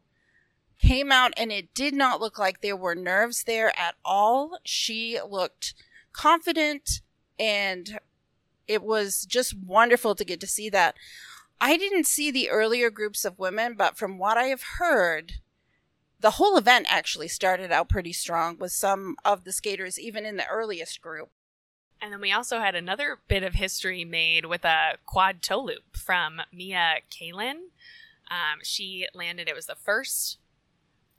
came 0.82 1.12
out 1.12 1.34
and 1.38 1.52
it 1.52 1.74
did 1.76 1.94
not 1.94 2.20
look 2.20 2.40
like 2.40 2.62
there 2.62 2.76
were 2.76 2.96
nerves 2.96 3.44
there 3.44 3.72
at 3.80 3.96
all 4.04 4.58
she 4.64 5.20
looked 5.30 5.74
confident 6.14 7.02
and 7.38 8.00
it 8.70 8.82
was 8.84 9.26
just 9.26 9.54
wonderful 9.58 10.16
to 10.16 10.24
get 10.24 10.40
to 10.40 10.48
see 10.48 10.70
that 10.70 10.96
i 11.60 11.76
didn't 11.76 12.06
see 12.06 12.32
the 12.32 12.50
earlier 12.50 12.90
groups 12.90 13.26
of 13.26 13.38
women 13.40 13.76
but 13.76 13.98
from 13.98 14.18
what 14.18 14.38
i 14.38 14.46
have 14.46 14.64
heard 14.78 15.34
the 16.22 16.32
whole 16.32 16.58
event 16.58 16.86
actually 16.90 17.28
started 17.28 17.72
out 17.72 17.90
pretty 17.90 18.14
strong 18.14 18.58
with 18.58 18.72
some 18.72 19.16
of 19.26 19.44
the 19.44 19.52
skaters 19.52 20.00
even 20.00 20.26
in 20.26 20.38
the 20.38 20.48
earliest 20.48 21.02
group 21.02 21.30
And 22.02 22.14
then 22.14 22.22
we 22.22 22.32
also 22.32 22.60
had 22.60 22.76
another 22.76 23.18
bit 23.28 23.44
of 23.44 23.56
history 23.56 24.06
made 24.06 24.46
with 24.46 24.64
a 24.64 24.98
quad 25.06 25.42
toe 25.42 25.64
loop 25.64 25.98
from 25.98 26.42
Mia 26.54 27.00
Kalin. 27.12 27.72
Um, 28.32 28.60
she 28.64 29.08
landed, 29.14 29.50
it 29.50 29.56
was 29.56 29.66
the 29.66 29.76
first 29.76 30.38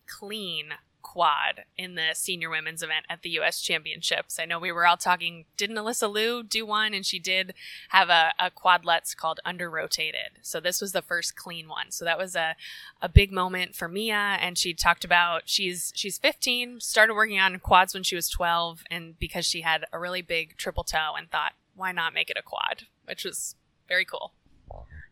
clean 0.07 0.71
quad 1.02 1.64
in 1.76 1.95
the 1.95 2.11
senior 2.14 2.50
women's 2.50 2.83
event 2.83 3.07
at 3.09 3.23
the 3.23 3.30
U.S. 3.30 3.61
Championships. 3.61 4.38
I 4.38 4.45
know 4.45 4.59
we 4.59 4.73
were 4.73 4.87
all 4.87 4.97
talking, 4.97 5.47
didn't 5.57 5.76
Alyssa 5.76 6.11
Liu 6.12 6.42
do 6.42 6.64
one? 6.64 6.95
And 6.95 7.04
she 7.04 7.19
did 7.19 7.54
have 7.90 8.09
a, 8.09 8.33
a 8.38 8.50
quadlets 8.50 9.16
called 9.16 9.40
under 9.45 9.71
rotated. 9.71 10.38
So 10.42 10.61
this 10.61 10.80
was 10.80 10.92
the 10.92 11.02
first 11.02 11.37
clean 11.37 11.69
one. 11.69 11.90
So 11.90 12.04
that 12.04 12.19
was 12.19 12.37
a, 12.37 12.57
a 13.00 13.09
big 13.09 13.33
moment 13.33 13.75
for 13.75 13.88
Mia. 13.88 14.38
And 14.40 14.57
she 14.57 14.75
talked 14.75 15.04
about 15.04 15.42
she's 15.47 15.92
she's 15.95 16.19
15, 16.19 16.80
started 16.80 17.14
working 17.14 17.38
on 17.38 17.59
quads 17.59 17.95
when 17.95 18.02
she 18.02 18.16
was 18.16 18.28
12, 18.28 18.85
and 18.90 19.19
because 19.19 19.47
she 19.47 19.62
had 19.62 19.85
a 19.92 19.99
really 19.99 20.23
big 20.23 20.57
triple 20.57 20.85
toe 20.85 21.14
and 21.16 21.30
thought, 21.30 21.52
why 21.75 21.92
not 21.92 22.14
make 22.14 22.30
it 22.30 22.38
a 22.38 22.42
quad? 22.42 22.87
Which 23.07 23.25
was 23.25 23.54
very 23.88 24.04
cool. 24.04 24.33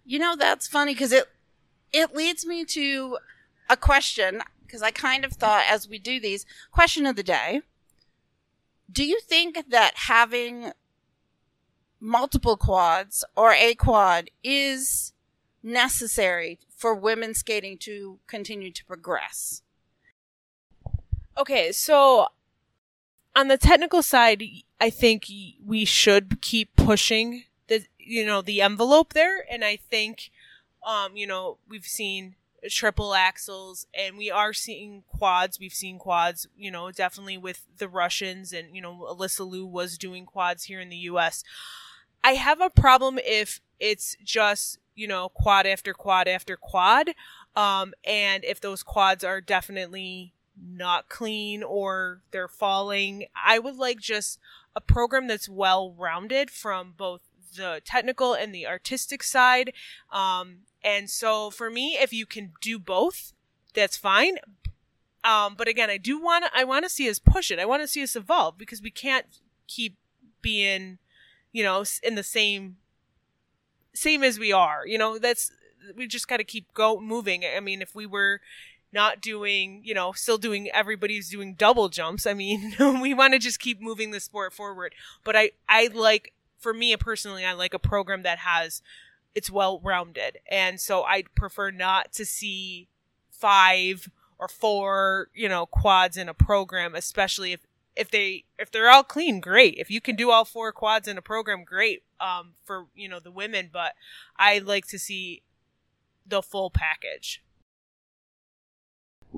You 0.04 0.18
know, 0.18 0.36
that's 0.36 0.68
funny 0.68 0.94
because 0.94 1.12
it 1.12 1.26
it 1.92 2.14
leads 2.14 2.46
me 2.46 2.64
to 2.66 3.18
a 3.68 3.76
question 3.76 4.42
because 4.68 4.82
I 4.82 4.90
kind 4.90 5.24
of 5.24 5.32
thought 5.32 5.64
as 5.66 5.88
we 5.88 5.98
do 5.98 6.20
these 6.20 6.44
question 6.70 7.06
of 7.06 7.16
the 7.16 7.22
day. 7.22 7.62
Do 8.90 9.04
you 9.04 9.18
think 9.20 9.70
that 9.70 9.92
having 10.06 10.72
multiple 12.00 12.56
quads 12.56 13.24
or 13.34 13.52
a 13.52 13.74
quad 13.74 14.30
is 14.44 15.12
necessary 15.62 16.58
for 16.76 16.94
women 16.94 17.34
skating 17.34 17.78
to 17.78 18.18
continue 18.26 18.70
to 18.70 18.84
progress? 18.84 19.62
Okay, 21.36 21.72
so 21.72 22.28
on 23.34 23.48
the 23.48 23.58
technical 23.58 24.02
side, 24.02 24.42
I 24.80 24.90
think 24.90 25.26
we 25.64 25.84
should 25.84 26.40
keep 26.40 26.76
pushing 26.76 27.44
the 27.68 27.84
you 27.98 28.24
know 28.24 28.42
the 28.42 28.62
envelope 28.62 29.12
there, 29.12 29.44
and 29.50 29.64
I 29.64 29.76
think 29.76 30.30
um 30.86 31.16
you 31.16 31.26
know 31.26 31.58
we've 31.68 31.86
seen 31.86 32.36
triple 32.68 33.10
axels 33.10 33.86
and 33.94 34.16
we 34.16 34.30
are 34.30 34.52
seeing 34.52 35.04
quads. 35.08 35.58
We've 35.60 35.72
seen 35.72 35.98
quads 35.98 36.46
you 36.56 36.70
know 36.70 36.90
definitely 36.90 37.38
with 37.38 37.64
the 37.78 37.88
russians 37.88 38.52
and 38.52 38.74
you 38.74 38.82
know 38.82 39.06
alyssa 39.10 39.48
liu 39.48 39.66
was 39.66 39.98
doing 39.98 40.26
quads 40.26 40.64
here 40.64 40.80
in 40.80 40.88
the 40.88 40.96
us 40.96 41.44
i 42.24 42.32
have 42.32 42.60
a 42.60 42.70
problem 42.70 43.18
if 43.24 43.60
it's 43.78 44.16
just 44.22 44.78
you 44.94 45.06
know 45.06 45.28
quad 45.28 45.66
after 45.66 45.94
quad 45.94 46.26
after 46.26 46.56
quad 46.56 47.10
um 47.54 47.94
and 48.04 48.44
if 48.44 48.60
those 48.60 48.82
quads 48.82 49.22
are 49.22 49.40
definitely 49.40 50.32
not 50.66 51.08
clean 51.08 51.62
or 51.62 52.22
they're 52.30 52.48
falling. 52.48 53.26
I 53.34 53.58
would 53.58 53.76
like 53.76 54.00
just 54.00 54.38
a 54.74 54.80
program 54.80 55.26
that's 55.26 55.48
well 55.48 55.92
rounded 55.92 56.50
from 56.50 56.94
both 56.96 57.20
the 57.56 57.80
technical 57.84 58.34
and 58.34 58.54
the 58.54 58.66
artistic 58.66 59.22
side 59.22 59.72
um 60.12 60.58
and 60.88 61.10
so 61.10 61.50
for 61.50 61.70
me, 61.70 61.98
if 62.00 62.14
you 62.14 62.24
can 62.24 62.52
do 62.62 62.78
both, 62.78 63.34
that's 63.74 63.98
fine. 63.98 64.38
Um, 65.22 65.54
but 65.54 65.68
again, 65.68 65.90
I 65.90 65.98
do 65.98 66.18
want 66.18 66.46
I 66.54 66.64
want 66.64 66.86
to 66.86 66.88
see 66.88 67.10
us 67.10 67.18
push 67.18 67.50
it. 67.50 67.58
I 67.58 67.66
want 67.66 67.82
to 67.82 67.88
see 67.88 68.02
us 68.02 68.16
evolve 68.16 68.56
because 68.56 68.80
we 68.80 68.90
can't 68.90 69.26
keep 69.66 69.96
being, 70.40 70.96
you 71.52 71.62
know, 71.62 71.84
in 72.02 72.14
the 72.14 72.22
same, 72.22 72.76
same 73.92 74.24
as 74.24 74.38
we 74.38 74.50
are. 74.50 74.86
You 74.86 74.96
know, 74.96 75.18
that's, 75.18 75.52
we 75.94 76.06
just 76.06 76.26
got 76.26 76.38
to 76.38 76.44
keep 76.44 76.72
go 76.72 76.98
moving. 76.98 77.44
I 77.44 77.60
mean, 77.60 77.82
if 77.82 77.94
we 77.94 78.06
were 78.06 78.40
not 78.90 79.20
doing, 79.20 79.82
you 79.84 79.92
know, 79.92 80.12
still 80.12 80.38
doing, 80.38 80.70
everybody's 80.70 81.28
doing 81.28 81.52
double 81.52 81.90
jumps. 81.90 82.26
I 82.26 82.32
mean, 82.32 82.74
we 82.80 83.12
want 83.12 83.34
to 83.34 83.38
just 83.38 83.60
keep 83.60 83.82
moving 83.82 84.10
the 84.10 84.20
sport 84.20 84.54
forward. 84.54 84.94
But 85.22 85.36
I, 85.36 85.50
I 85.68 85.88
like 85.92 86.32
for 86.58 86.72
me 86.72 86.96
personally, 86.96 87.44
I 87.44 87.52
like 87.52 87.74
a 87.74 87.78
program 87.78 88.22
that 88.22 88.38
has 88.38 88.80
it's 89.38 89.50
well 89.50 89.80
rounded, 89.84 90.38
and 90.50 90.80
so 90.80 91.04
I 91.04 91.22
prefer 91.36 91.70
not 91.70 92.12
to 92.14 92.24
see 92.24 92.88
five 93.30 94.10
or 94.36 94.48
four, 94.48 95.28
you 95.32 95.48
know, 95.48 95.64
quads 95.64 96.16
in 96.16 96.28
a 96.28 96.34
program, 96.34 96.96
especially 96.96 97.52
if 97.52 97.60
if 97.94 98.10
they 98.10 98.44
if 98.58 98.72
they're 98.72 98.90
all 98.90 99.04
clean, 99.04 99.38
great. 99.38 99.76
If 99.78 99.92
you 99.92 100.00
can 100.00 100.16
do 100.16 100.32
all 100.32 100.44
four 100.44 100.72
quads 100.72 101.06
in 101.06 101.16
a 101.16 101.22
program, 101.22 101.62
great. 101.62 102.02
Um, 102.20 102.54
for 102.64 102.86
you 102.96 103.08
know 103.08 103.20
the 103.20 103.30
women, 103.30 103.70
but 103.72 103.92
I 104.36 104.58
like 104.58 104.88
to 104.88 104.98
see 104.98 105.44
the 106.26 106.42
full 106.42 106.70
package. 106.70 107.42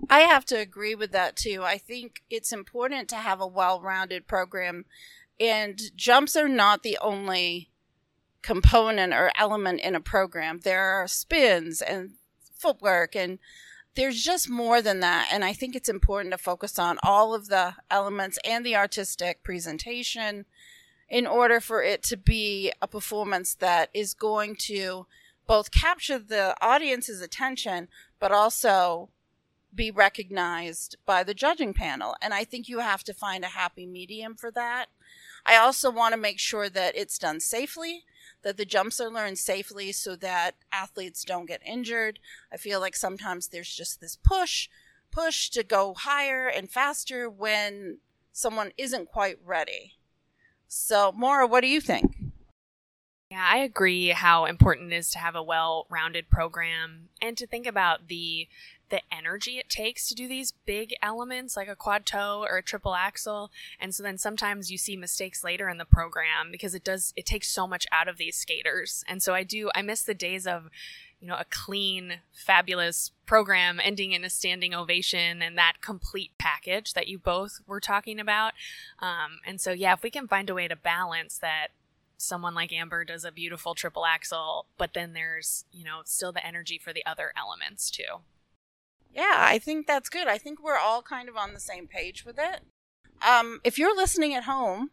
I 0.09 0.21
have 0.21 0.47
to 0.47 0.55
agree 0.55 0.95
with 0.95 1.13
that 1.13 1.37
too. 1.37 1.63
I 1.63 1.77
think 1.77 2.23
it's 2.31 2.53
important 2.53 3.11
to 3.11 3.17
have 3.17 3.41
a 3.41 3.47
well-rounded 3.47 4.27
program, 4.27 4.87
and 5.39 5.79
jumps 5.95 6.37
are 6.37 6.49
not 6.49 6.83
the 6.83 6.97
only 7.03 7.70
component 8.43 9.13
or 9.13 9.33
element 9.37 9.81
in 9.81 9.95
a 9.95 10.01
program. 10.01 10.61
There 10.63 10.83
are 10.83 11.09
spins 11.09 11.83
and 11.83 12.13
footwork 12.55 13.15
and 13.15 13.39
there's 13.95 14.23
just 14.23 14.49
more 14.49 14.81
than 14.81 15.01
that. 15.01 15.29
And 15.33 15.45
I 15.45 15.53
think 15.53 15.75
it's 15.75 15.89
important 15.89 16.33
to 16.33 16.39
focus 16.39 16.79
on 16.79 16.99
all 17.03 17.35
of 17.35 17.49
the 17.49 17.75
elements 17.91 18.39
and 18.45 18.65
the 18.65 18.77
artistic 18.77 19.43
presentation 19.43 20.47
in 21.09 21.27
order 21.27 21.61
for 21.61 21.83
it 21.83 22.03
to 22.05 22.17
be 22.17 22.73
a 22.81 22.87
performance 22.87 23.55
that 23.57 23.91
is 23.93 24.15
going 24.15 24.55
to 24.55 25.07
both 25.47 25.73
capture 25.73 26.19
the 26.19 26.55
audience's 26.63 27.21
attention, 27.21 27.89
but 28.21 28.31
also 28.31 29.09
be 29.75 29.91
recognized 29.91 30.97
by 31.05 31.25
the 31.25 31.35
judging 31.35 31.75
panel. 31.75 32.15
And 32.23 32.33
I 32.33 32.45
think 32.45 32.69
you 32.69 32.79
have 32.79 33.03
to 33.05 33.15
find 33.15 33.45
a 33.45 33.49
happy 33.49 33.87
medium 33.87 34.37
for 34.37 34.53
that. 34.53 34.87
I 35.45 35.57
also 35.57 35.91
want 35.91 36.13
to 36.13 36.21
make 36.21 36.39
sure 36.39 36.69
that 36.69 36.97
it's 36.97 37.19
done 37.19 37.41
safely 37.41 38.05
that 38.43 38.57
the 38.57 38.65
jumps 38.65 39.01
are 39.01 39.11
learned 39.11 39.39
safely 39.39 39.93
so 39.93 40.17
that 40.17 40.57
athletes 40.73 41.25
don't 41.25 41.47
get 41.47 41.61
injured. 41.65 42.19
I 42.53 42.57
feel 42.57 42.81
like 42.81 42.97
sometimes 42.97 43.49
there's 43.49 43.75
just 43.75 44.01
this 44.01 44.17
push, 44.17 44.69
push 45.11 45.51
to 45.51 45.63
go 45.63 45.95
higher 45.95 46.47
and 46.47 46.71
faster 46.71 47.29
when 47.29 47.99
someone 48.33 48.73
isn't 48.77 49.07
quite 49.07 49.37
ready. 49.45 49.95
So, 50.69 51.13
Maura, 51.13 51.47
what 51.47 51.63
do 51.63 51.67
you 51.67 51.81
think? 51.81 52.17
Yeah, 53.31 53.47
I 53.49 53.59
agree 53.59 54.09
how 54.09 54.45
important 54.47 54.93
it 54.93 54.97
is 54.97 55.11
to 55.13 55.19
have 55.19 55.37
a 55.37 55.43
well 55.43 55.87
rounded 55.89 56.31
program 56.31 57.11
and 57.23 57.37
to 57.37 57.47
think 57.47 57.67
about 57.67 58.09
the 58.09 58.49
the 58.91 59.01
energy 59.13 59.59
it 59.59 59.69
takes 59.69 60.09
to 60.09 60.15
do 60.15 60.29
these 60.29 60.53
big 60.67 60.95
elements 61.03 61.57
like 61.57 61.69
a 61.69 61.77
quad 61.77 62.05
toe 62.05 62.45
or 62.49 62.59
a 62.59 62.63
triple 62.63 62.95
axel 62.95 63.51
and 63.81 63.95
so 63.95 64.03
then 64.03 64.19
sometimes 64.19 64.71
you 64.71 64.79
see 64.79 64.97
mistakes 64.97 65.43
later 65.43 65.69
in 65.69 65.79
the 65.79 65.85
program 65.85 66.51
because 66.51 66.75
it 66.75 66.85
does 66.85 67.13
it 67.17 67.25
takes 67.25 67.49
so 67.49 67.67
much 67.67 67.87
out 67.93 68.09
of 68.09 68.17
these 68.17 68.37
skaters. 68.37 69.05
And 69.09 69.23
so 69.23 69.35
i 69.35 69.43
do 69.43 69.71
i 69.75 69.83
miss 69.83 70.03
the 70.03 70.15
days 70.15 70.47
of 70.47 70.69
you 71.21 71.29
know 71.29 71.37
a 71.37 71.47
clean 71.51 72.21
fabulous 72.33 73.13
program 73.27 73.81
ending 73.83 74.13
in 74.13 74.25
a 74.25 74.31
standing 74.31 74.75
ovation 74.75 75.43
and 75.43 75.57
that 75.57 75.75
complete 75.81 76.33
package 76.39 76.95
that 76.95 77.09
you 77.09 77.19
both 77.19 77.61
were 77.67 77.81
talking 77.81 78.19
about. 78.19 78.53
Um, 78.99 79.41
and 79.47 79.61
so 79.61 79.73
yeah 79.73 79.93
if 79.93 80.03
we 80.03 80.11
can 80.11 80.29
find 80.29 80.51
a 80.51 80.55
way 80.55 80.69
to 80.69 80.77
balance 80.77 81.39
that 81.39 81.69
someone 82.17 82.55
like 82.55 82.73
amber 82.73 83.03
does 83.05 83.25
a 83.25 83.33
beautiful 83.33 83.75
triple 83.75 84.05
axel 84.05 84.67
but 84.77 84.93
then 84.93 85.15
there's 85.15 85.65
you 85.73 85.83
know 85.83 86.01
still 86.05 86.33
the 86.33 86.47
energy 86.47 86.77
for 86.77 86.93
the 86.93 87.05
other 87.07 87.33
elements 87.35 87.91
too 87.91 88.21
yeah, 89.15 89.37
I 89.39 89.59
think 89.59 89.87
that's 89.87 90.09
good. 90.09 90.29
I 90.29 90.39
think 90.39 90.63
we're 90.63 90.79
all 90.79 91.03
kind 91.03 91.29
of 91.29 91.37
on 91.37 91.55
the 91.55 91.61
same 91.61 91.87
page 91.87 92.25
with 92.25 92.39
it. 92.39 92.61
Um, 93.27 93.61
if 93.65 93.79
you're 93.79 93.97
listening 93.97 94.35
at 94.35 94.45
home, 94.45 94.91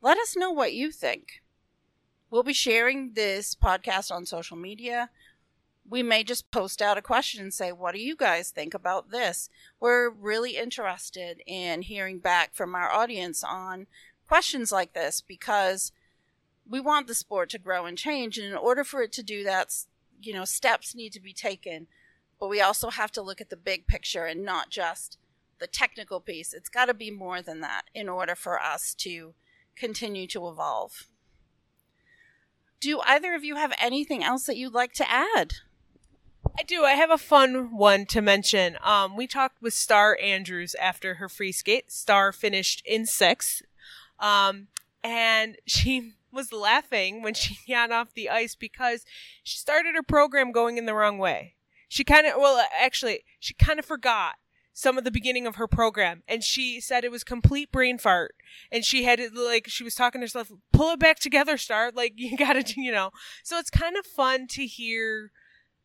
let 0.00 0.18
us 0.18 0.36
know 0.36 0.50
what 0.50 0.72
you 0.72 0.90
think. 0.90 1.42
We'll 2.30 2.42
be 2.42 2.52
sharing 2.52 3.12
this 3.14 3.54
podcast 3.54 4.10
on 4.10 4.24
social 4.24 4.56
media. 4.56 5.10
We 5.88 6.02
may 6.02 6.22
just 6.22 6.50
post 6.50 6.80
out 6.80 6.98
a 6.98 7.02
question 7.02 7.42
and 7.42 7.52
say, 7.52 7.72
What 7.72 7.94
do 7.94 8.00
you 8.00 8.16
guys 8.16 8.50
think 8.50 8.72
about 8.72 9.10
this? 9.10 9.48
We're 9.78 10.08
really 10.08 10.56
interested 10.56 11.42
in 11.46 11.82
hearing 11.82 12.18
back 12.18 12.54
from 12.54 12.74
our 12.74 12.90
audience 12.90 13.42
on 13.42 13.86
questions 14.28 14.70
like 14.70 14.94
this 14.94 15.20
because 15.20 15.92
we 16.68 16.78
want 16.80 17.08
the 17.08 17.14
sport 17.14 17.50
to 17.50 17.58
grow 17.58 17.84
and 17.84 17.98
change. 17.98 18.38
And 18.38 18.46
in 18.46 18.56
order 18.56 18.84
for 18.84 19.02
it 19.02 19.12
to 19.12 19.22
do 19.24 19.42
that, 19.44 19.74
you 20.22 20.32
know, 20.32 20.44
steps 20.44 20.94
need 20.94 21.12
to 21.12 21.20
be 21.20 21.32
taken 21.32 21.88
but 22.40 22.48
we 22.48 22.62
also 22.62 22.88
have 22.88 23.12
to 23.12 23.22
look 23.22 23.40
at 23.40 23.50
the 23.50 23.56
big 23.56 23.86
picture 23.86 24.24
and 24.24 24.42
not 24.42 24.70
just 24.70 25.18
the 25.60 25.66
technical 25.66 26.20
piece. 26.20 26.54
It's 26.54 26.70
got 26.70 26.86
to 26.86 26.94
be 26.94 27.10
more 27.10 27.42
than 27.42 27.60
that 27.60 27.82
in 27.94 28.08
order 28.08 28.34
for 28.34 28.58
us 28.58 28.94
to 28.94 29.34
continue 29.76 30.26
to 30.28 30.48
evolve. 30.48 31.06
Do 32.80 33.00
either 33.06 33.34
of 33.34 33.44
you 33.44 33.56
have 33.56 33.74
anything 33.78 34.24
else 34.24 34.44
that 34.46 34.56
you'd 34.56 34.72
like 34.72 34.94
to 34.94 35.10
add? 35.10 35.52
I 36.58 36.62
do. 36.62 36.84
I 36.84 36.92
have 36.92 37.10
a 37.10 37.18
fun 37.18 37.76
one 37.76 38.06
to 38.06 38.22
mention. 38.22 38.78
Um, 38.82 39.16
we 39.16 39.26
talked 39.26 39.60
with 39.60 39.74
Star 39.74 40.18
Andrews 40.20 40.74
after 40.80 41.16
her 41.16 41.28
free 41.28 41.52
skate. 41.52 41.92
Star 41.92 42.32
finished 42.32 42.82
in 42.86 43.04
sixth. 43.04 43.60
Um, 44.18 44.68
and 45.04 45.58
she 45.66 46.14
was 46.32 46.52
laughing 46.52 47.22
when 47.22 47.34
she 47.34 47.58
got 47.70 47.90
off 47.92 48.14
the 48.14 48.30
ice 48.30 48.54
because 48.54 49.04
she 49.42 49.58
started 49.58 49.94
her 49.94 50.02
program 50.02 50.52
going 50.52 50.78
in 50.78 50.86
the 50.86 50.94
wrong 50.94 51.18
way 51.18 51.54
she 51.90 52.04
kind 52.04 52.26
of 52.26 52.34
well 52.38 52.64
actually 52.80 53.24
she 53.40 53.52
kind 53.52 53.78
of 53.78 53.84
forgot 53.84 54.36
some 54.72 54.96
of 54.96 55.04
the 55.04 55.10
beginning 55.10 55.46
of 55.46 55.56
her 55.56 55.66
program 55.66 56.22
and 56.28 56.42
she 56.44 56.80
said 56.80 57.04
it 57.04 57.10
was 57.10 57.24
complete 57.24 57.70
brain 57.72 57.98
fart 57.98 58.34
and 58.70 58.84
she 58.84 59.02
had 59.04 59.18
it 59.18 59.34
like 59.34 59.66
she 59.68 59.84
was 59.84 59.94
talking 59.94 60.20
to 60.20 60.24
herself 60.24 60.50
pull 60.72 60.92
it 60.92 61.00
back 61.00 61.18
together 61.18 61.58
star 61.58 61.90
like 61.94 62.14
you 62.16 62.36
gotta 62.36 62.64
you 62.76 62.92
know? 62.92 63.10
So 63.42 63.58
it's 63.58 63.70
kind 63.70 63.96
of 63.96 64.06
fun 64.06 64.46
to 64.48 64.64
hear 64.64 65.32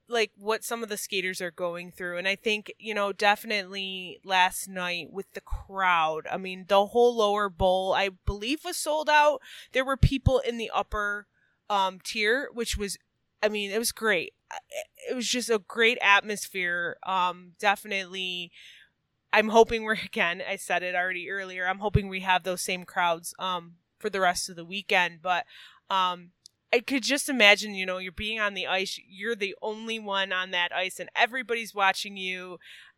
like 0.07 0.31
what 0.37 0.63
some 0.63 0.83
of 0.83 0.89
the 0.89 0.97
skaters 0.97 1.41
are 1.41 1.49
going 1.49 1.91
through 1.91 2.15
and 2.19 2.27
i 2.27 2.35
think 2.35 2.71
you 2.77 2.93
know 2.93 3.11
definitely 3.11 4.19
last 4.23 4.67
night 4.67 5.07
with 5.11 5.25
the 5.33 5.41
crowd 5.41 6.27
i 6.31 6.37
mean 6.37 6.65
the 6.67 6.85
whole 6.85 7.15
lower 7.15 7.49
bowl 7.49 7.91
i 7.93 8.09
believe 8.23 8.63
was 8.63 8.77
sold 8.77 9.09
out. 9.09 9.41
There 9.71 9.83
were 9.83 9.97
people 9.97 10.37
in 10.37 10.57
the 10.57 10.69
upper 10.71 11.25
um 11.71 11.99
tier 12.03 12.49
which 12.53 12.77
was 12.77 12.99
i 13.43 13.49
mean 13.49 13.71
it 13.71 13.79
was 13.79 13.91
great 13.91 14.33
it 15.09 15.15
was 15.15 15.27
just 15.27 15.49
a 15.49 15.59
great 15.59 15.97
atmosphere. 16.01 16.97
Um, 17.05 17.53
definitely. 17.59 18.51
I'm 19.33 19.49
hoping 19.49 19.83
we're 19.83 19.93
again. 20.05 20.41
I 20.47 20.55
said 20.55 20.83
it 20.83 20.95
already 20.95 21.29
earlier. 21.29 21.67
I'm 21.67 21.79
hoping 21.79 22.07
we 22.07 22.21
have 22.21 22.43
those 22.43 22.61
same 22.61 22.83
crowds 22.83 23.33
um 23.39 23.73
for 23.99 24.09
the 24.09 24.21
rest 24.21 24.49
of 24.49 24.55
the 24.55 24.65
weekend. 24.65 25.21
But 25.21 25.45
um, 25.89 26.31
I 26.73 26.79
could 26.79 27.03
just 27.03 27.29
imagine, 27.29 27.73
you 27.73 27.85
know, 27.85 27.97
you're 27.97 28.11
being 28.11 28.39
on 28.39 28.53
the 28.53 28.67
ice. 28.67 28.99
You're 29.07 29.35
the 29.35 29.55
only 29.61 29.99
one 29.99 30.31
on 30.31 30.51
that 30.51 30.73
ice, 30.73 30.99
and 30.99 31.09
everybody's 31.15 31.73
watching 31.73 32.17
you. 32.17 32.57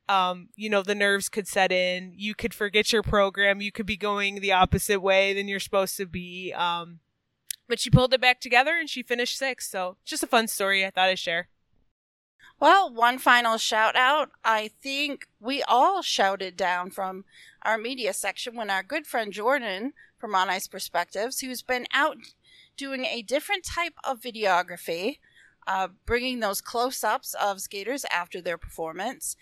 Um, 0.09 0.47
you 0.55 0.69
know, 0.69 0.83
the 0.83 0.95
nerves 0.95 1.27
could 1.27 1.49
set 1.49 1.69
in. 1.71 2.13
You 2.15 2.33
could 2.33 2.53
forget 2.53 2.93
your 2.93 3.03
program. 3.03 3.59
You 3.59 3.73
could 3.73 3.85
be 3.85 3.97
going 3.97 4.39
the 4.39 4.53
opposite 4.53 5.01
way 5.01 5.33
than 5.33 5.49
you're 5.49 5.59
supposed 5.59 5.97
to 5.97 6.05
be. 6.05 6.53
Um, 6.53 6.99
but 7.67 7.79
she 7.79 7.89
pulled 7.89 8.13
it 8.13 8.21
back 8.21 8.39
together 8.39 8.77
and 8.77 8.89
she 8.89 9.03
finished 9.03 9.37
sixth. 9.37 9.69
So 9.69 9.97
just 10.05 10.23
a 10.23 10.27
fun 10.27 10.47
story 10.47 10.85
I 10.85 10.89
thought 10.89 11.09
I'd 11.09 11.19
share. 11.19 11.49
Well, 12.59 12.91
one 12.91 13.19
final 13.19 13.57
shout 13.57 13.95
out. 13.95 14.31
I 14.43 14.71
think 14.81 15.27
we 15.39 15.61
all 15.63 16.01
shouted 16.01 16.57
down 16.57 16.89
from 16.89 17.23
our 17.61 17.77
media 17.77 18.13
section 18.13 18.55
when 18.55 18.71
our 18.71 18.81
good 18.81 19.05
friend 19.05 19.31
Jordan 19.31 19.93
from 20.17 20.33
On 20.33 20.49
Ice 20.49 20.67
Perspectives, 20.67 21.39
who's 21.41 21.61
been 21.61 21.85
out 21.93 22.17
doing 22.75 23.05
a 23.05 23.21
different 23.21 23.63
type 23.63 23.93
of 24.03 24.21
videography, 24.21 25.19
uh, 25.67 25.89
bringing 26.05 26.39
those 26.39 26.61
close 26.61 27.03
ups 27.03 27.35
of 27.35 27.61
skaters 27.61 28.05
after 28.11 28.41
their 28.41 28.57
performance. 28.57 29.35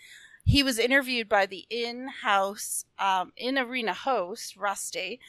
He 0.44 0.62
was 0.62 0.78
interviewed 0.78 1.28
by 1.28 1.46
the 1.46 1.66
in 1.70 2.08
house, 2.22 2.84
um, 2.98 3.32
in 3.36 3.58
arena 3.58 3.94
host, 3.94 4.56
Rusty, 4.56 5.20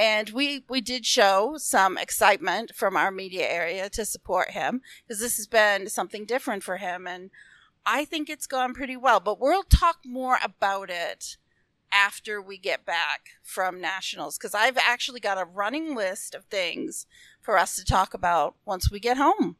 and 0.00 0.30
we 0.30 0.64
we 0.70 0.80
did 0.80 1.04
show 1.04 1.56
some 1.58 1.98
excitement 1.98 2.74
from 2.74 2.96
our 2.96 3.10
media 3.10 3.46
area 3.46 3.90
to 3.90 4.06
support 4.06 4.52
him 4.52 4.80
because 5.06 5.20
this 5.20 5.36
has 5.36 5.46
been 5.46 5.90
something 5.90 6.24
different 6.24 6.62
for 6.62 6.78
him 6.78 7.06
and 7.06 7.30
i 7.84 8.04
think 8.04 8.30
it's 8.30 8.46
gone 8.46 8.72
pretty 8.72 8.96
well 8.96 9.20
but 9.20 9.38
we'll 9.38 9.62
talk 9.62 9.98
more 10.06 10.38
about 10.42 10.88
it 10.88 11.36
after 11.92 12.40
we 12.40 12.56
get 12.56 12.86
back 12.86 13.28
from 13.42 13.78
nationals 13.78 14.38
because 14.38 14.54
i've 14.54 14.78
actually 14.78 15.20
got 15.20 15.40
a 15.40 15.44
running 15.44 15.94
list 15.94 16.34
of 16.34 16.46
things 16.46 17.06
for 17.38 17.58
us 17.58 17.76
to 17.76 17.84
talk 17.84 18.14
about 18.14 18.54
once 18.64 18.90
we 18.90 18.98
get 18.98 19.18
home 19.18 19.56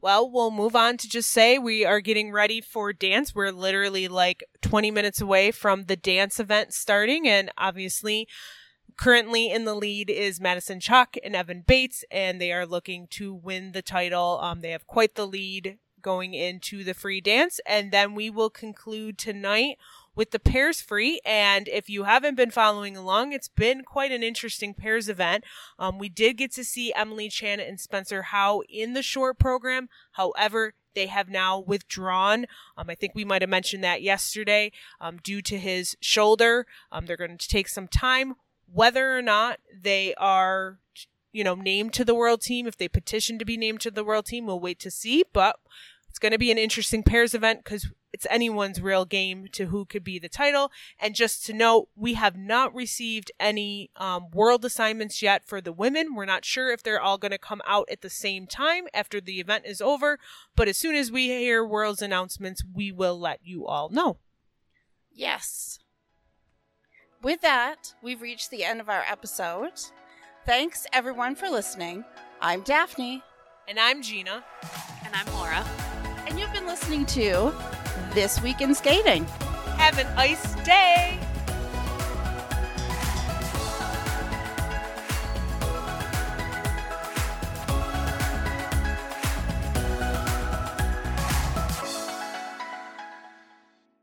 well, 0.00 0.30
we'll 0.30 0.50
move 0.50 0.76
on 0.76 0.98
to 0.98 1.08
just 1.08 1.30
say 1.30 1.56
we 1.56 1.86
are 1.86 2.00
getting 2.00 2.30
ready 2.30 2.60
for 2.60 2.92
dance. 2.92 3.34
We're 3.34 3.52
literally 3.52 4.06
like 4.06 4.44
20 4.60 4.90
minutes 4.90 5.22
away 5.22 5.50
from 5.50 5.84
the 5.84 5.96
dance 5.96 6.38
event 6.38 6.74
starting. 6.74 7.26
And 7.26 7.50
obviously, 7.56 8.28
currently 8.96 9.50
in 9.50 9.64
the 9.64 9.74
lead 9.74 10.10
is 10.10 10.40
Madison 10.40 10.80
Chock 10.80 11.16
and 11.22 11.34
Evan 11.34 11.62
Bates, 11.66 12.04
and 12.10 12.40
they 12.40 12.52
are 12.52 12.66
looking 12.66 13.06
to 13.08 13.34
win 13.34 13.72
the 13.72 13.82
title. 13.82 14.38
Um, 14.42 14.60
they 14.60 14.70
have 14.70 14.86
quite 14.86 15.14
the 15.14 15.26
lead 15.26 15.78
going 16.00 16.34
into 16.34 16.84
the 16.84 16.94
free 16.94 17.20
dance, 17.20 17.60
and 17.66 17.90
then 17.90 18.14
we 18.14 18.30
will 18.30 18.50
conclude 18.50 19.18
tonight 19.18 19.78
with 20.14 20.30
the 20.30 20.38
pairs 20.38 20.80
free. 20.80 21.20
And 21.24 21.66
if 21.66 21.88
you 21.88 22.04
haven't 22.04 22.36
been 22.36 22.50
following 22.50 22.96
along, 22.96 23.32
it's 23.32 23.48
been 23.48 23.82
quite 23.82 24.12
an 24.12 24.22
interesting 24.22 24.74
pairs 24.74 25.08
event. 25.08 25.44
Um, 25.78 25.98
we 25.98 26.08
did 26.08 26.36
get 26.36 26.52
to 26.52 26.64
see 26.64 26.92
Emily 26.94 27.28
Chan 27.28 27.58
and 27.58 27.80
Spencer 27.80 28.22
Howe 28.22 28.62
in 28.68 28.92
the 28.92 29.02
short 29.02 29.38
program. 29.38 29.88
However, 30.12 30.74
they 30.94 31.06
have 31.06 31.28
now 31.28 31.58
withdrawn. 31.58 32.46
Um, 32.76 32.88
I 32.88 32.94
think 32.94 33.14
we 33.14 33.24
might 33.24 33.42
have 33.42 33.50
mentioned 33.50 33.82
that 33.82 34.02
yesterday 34.02 34.70
um, 35.00 35.16
due 35.16 35.42
to 35.42 35.58
his 35.58 35.96
shoulder. 36.00 36.66
Um, 36.92 37.06
they're 37.06 37.16
going 37.16 37.36
to 37.36 37.48
take 37.48 37.68
some 37.68 37.88
time. 37.88 38.34
Whether 38.74 39.16
or 39.16 39.22
not 39.22 39.60
they 39.72 40.14
are, 40.16 40.78
you 41.32 41.44
know, 41.44 41.54
named 41.54 41.92
to 41.94 42.04
the 42.04 42.14
world 42.14 42.40
team, 42.40 42.66
if 42.66 42.76
they 42.76 42.88
petition 42.88 43.38
to 43.38 43.44
be 43.44 43.56
named 43.56 43.80
to 43.82 43.90
the 43.90 44.04
world 44.04 44.26
team, 44.26 44.46
we'll 44.46 44.58
wait 44.58 44.80
to 44.80 44.90
see. 44.90 45.24
But 45.32 45.60
it's 46.08 46.18
going 46.18 46.32
to 46.32 46.38
be 46.38 46.50
an 46.50 46.58
interesting 46.58 47.04
pairs 47.04 47.34
event 47.34 47.62
because 47.62 47.88
it's 48.12 48.26
anyone's 48.30 48.80
real 48.80 49.04
game 49.04 49.48
to 49.50 49.66
who 49.66 49.84
could 49.84 50.04
be 50.04 50.18
the 50.18 50.28
title. 50.28 50.70
And 51.00 51.14
just 51.16 51.44
to 51.46 51.52
note, 51.52 51.88
we 51.96 52.14
have 52.14 52.36
not 52.36 52.72
received 52.72 53.32
any 53.40 53.90
um, 53.96 54.30
world 54.32 54.64
assignments 54.64 55.22
yet 55.22 55.44
for 55.44 55.60
the 55.60 55.72
women. 55.72 56.14
We're 56.14 56.24
not 56.24 56.44
sure 56.44 56.72
if 56.72 56.82
they're 56.82 57.00
all 57.00 57.18
going 57.18 57.32
to 57.32 57.38
come 57.38 57.62
out 57.66 57.88
at 57.90 58.02
the 58.02 58.10
same 58.10 58.46
time 58.46 58.84
after 58.92 59.20
the 59.20 59.40
event 59.40 59.66
is 59.66 59.80
over. 59.80 60.20
But 60.54 60.68
as 60.68 60.76
soon 60.76 60.94
as 60.94 61.10
we 61.10 61.26
hear 61.26 61.64
world's 61.64 62.02
announcements, 62.02 62.62
we 62.72 62.92
will 62.92 63.18
let 63.18 63.40
you 63.42 63.66
all 63.66 63.88
know. 63.88 64.18
Yes. 65.12 65.80
With 67.24 67.40
that, 67.40 67.94
we've 68.02 68.20
reached 68.20 68.50
the 68.50 68.64
end 68.64 68.82
of 68.82 68.90
our 68.90 69.02
episode. 69.08 69.72
Thanks 70.44 70.86
everyone 70.92 71.34
for 71.34 71.48
listening. 71.48 72.04
I'm 72.42 72.60
Daphne. 72.60 73.22
And 73.66 73.80
I'm 73.80 74.02
Gina. 74.02 74.44
And 75.06 75.14
I'm 75.14 75.32
Maura. 75.32 75.64
And 76.26 76.38
you've 76.38 76.52
been 76.52 76.66
listening 76.66 77.06
to 77.06 77.50
This 78.12 78.42
Week 78.42 78.60
in 78.60 78.74
Skating. 78.74 79.24
Have 79.78 79.98
an 79.98 80.06
ice 80.18 80.54
day. 80.66 81.18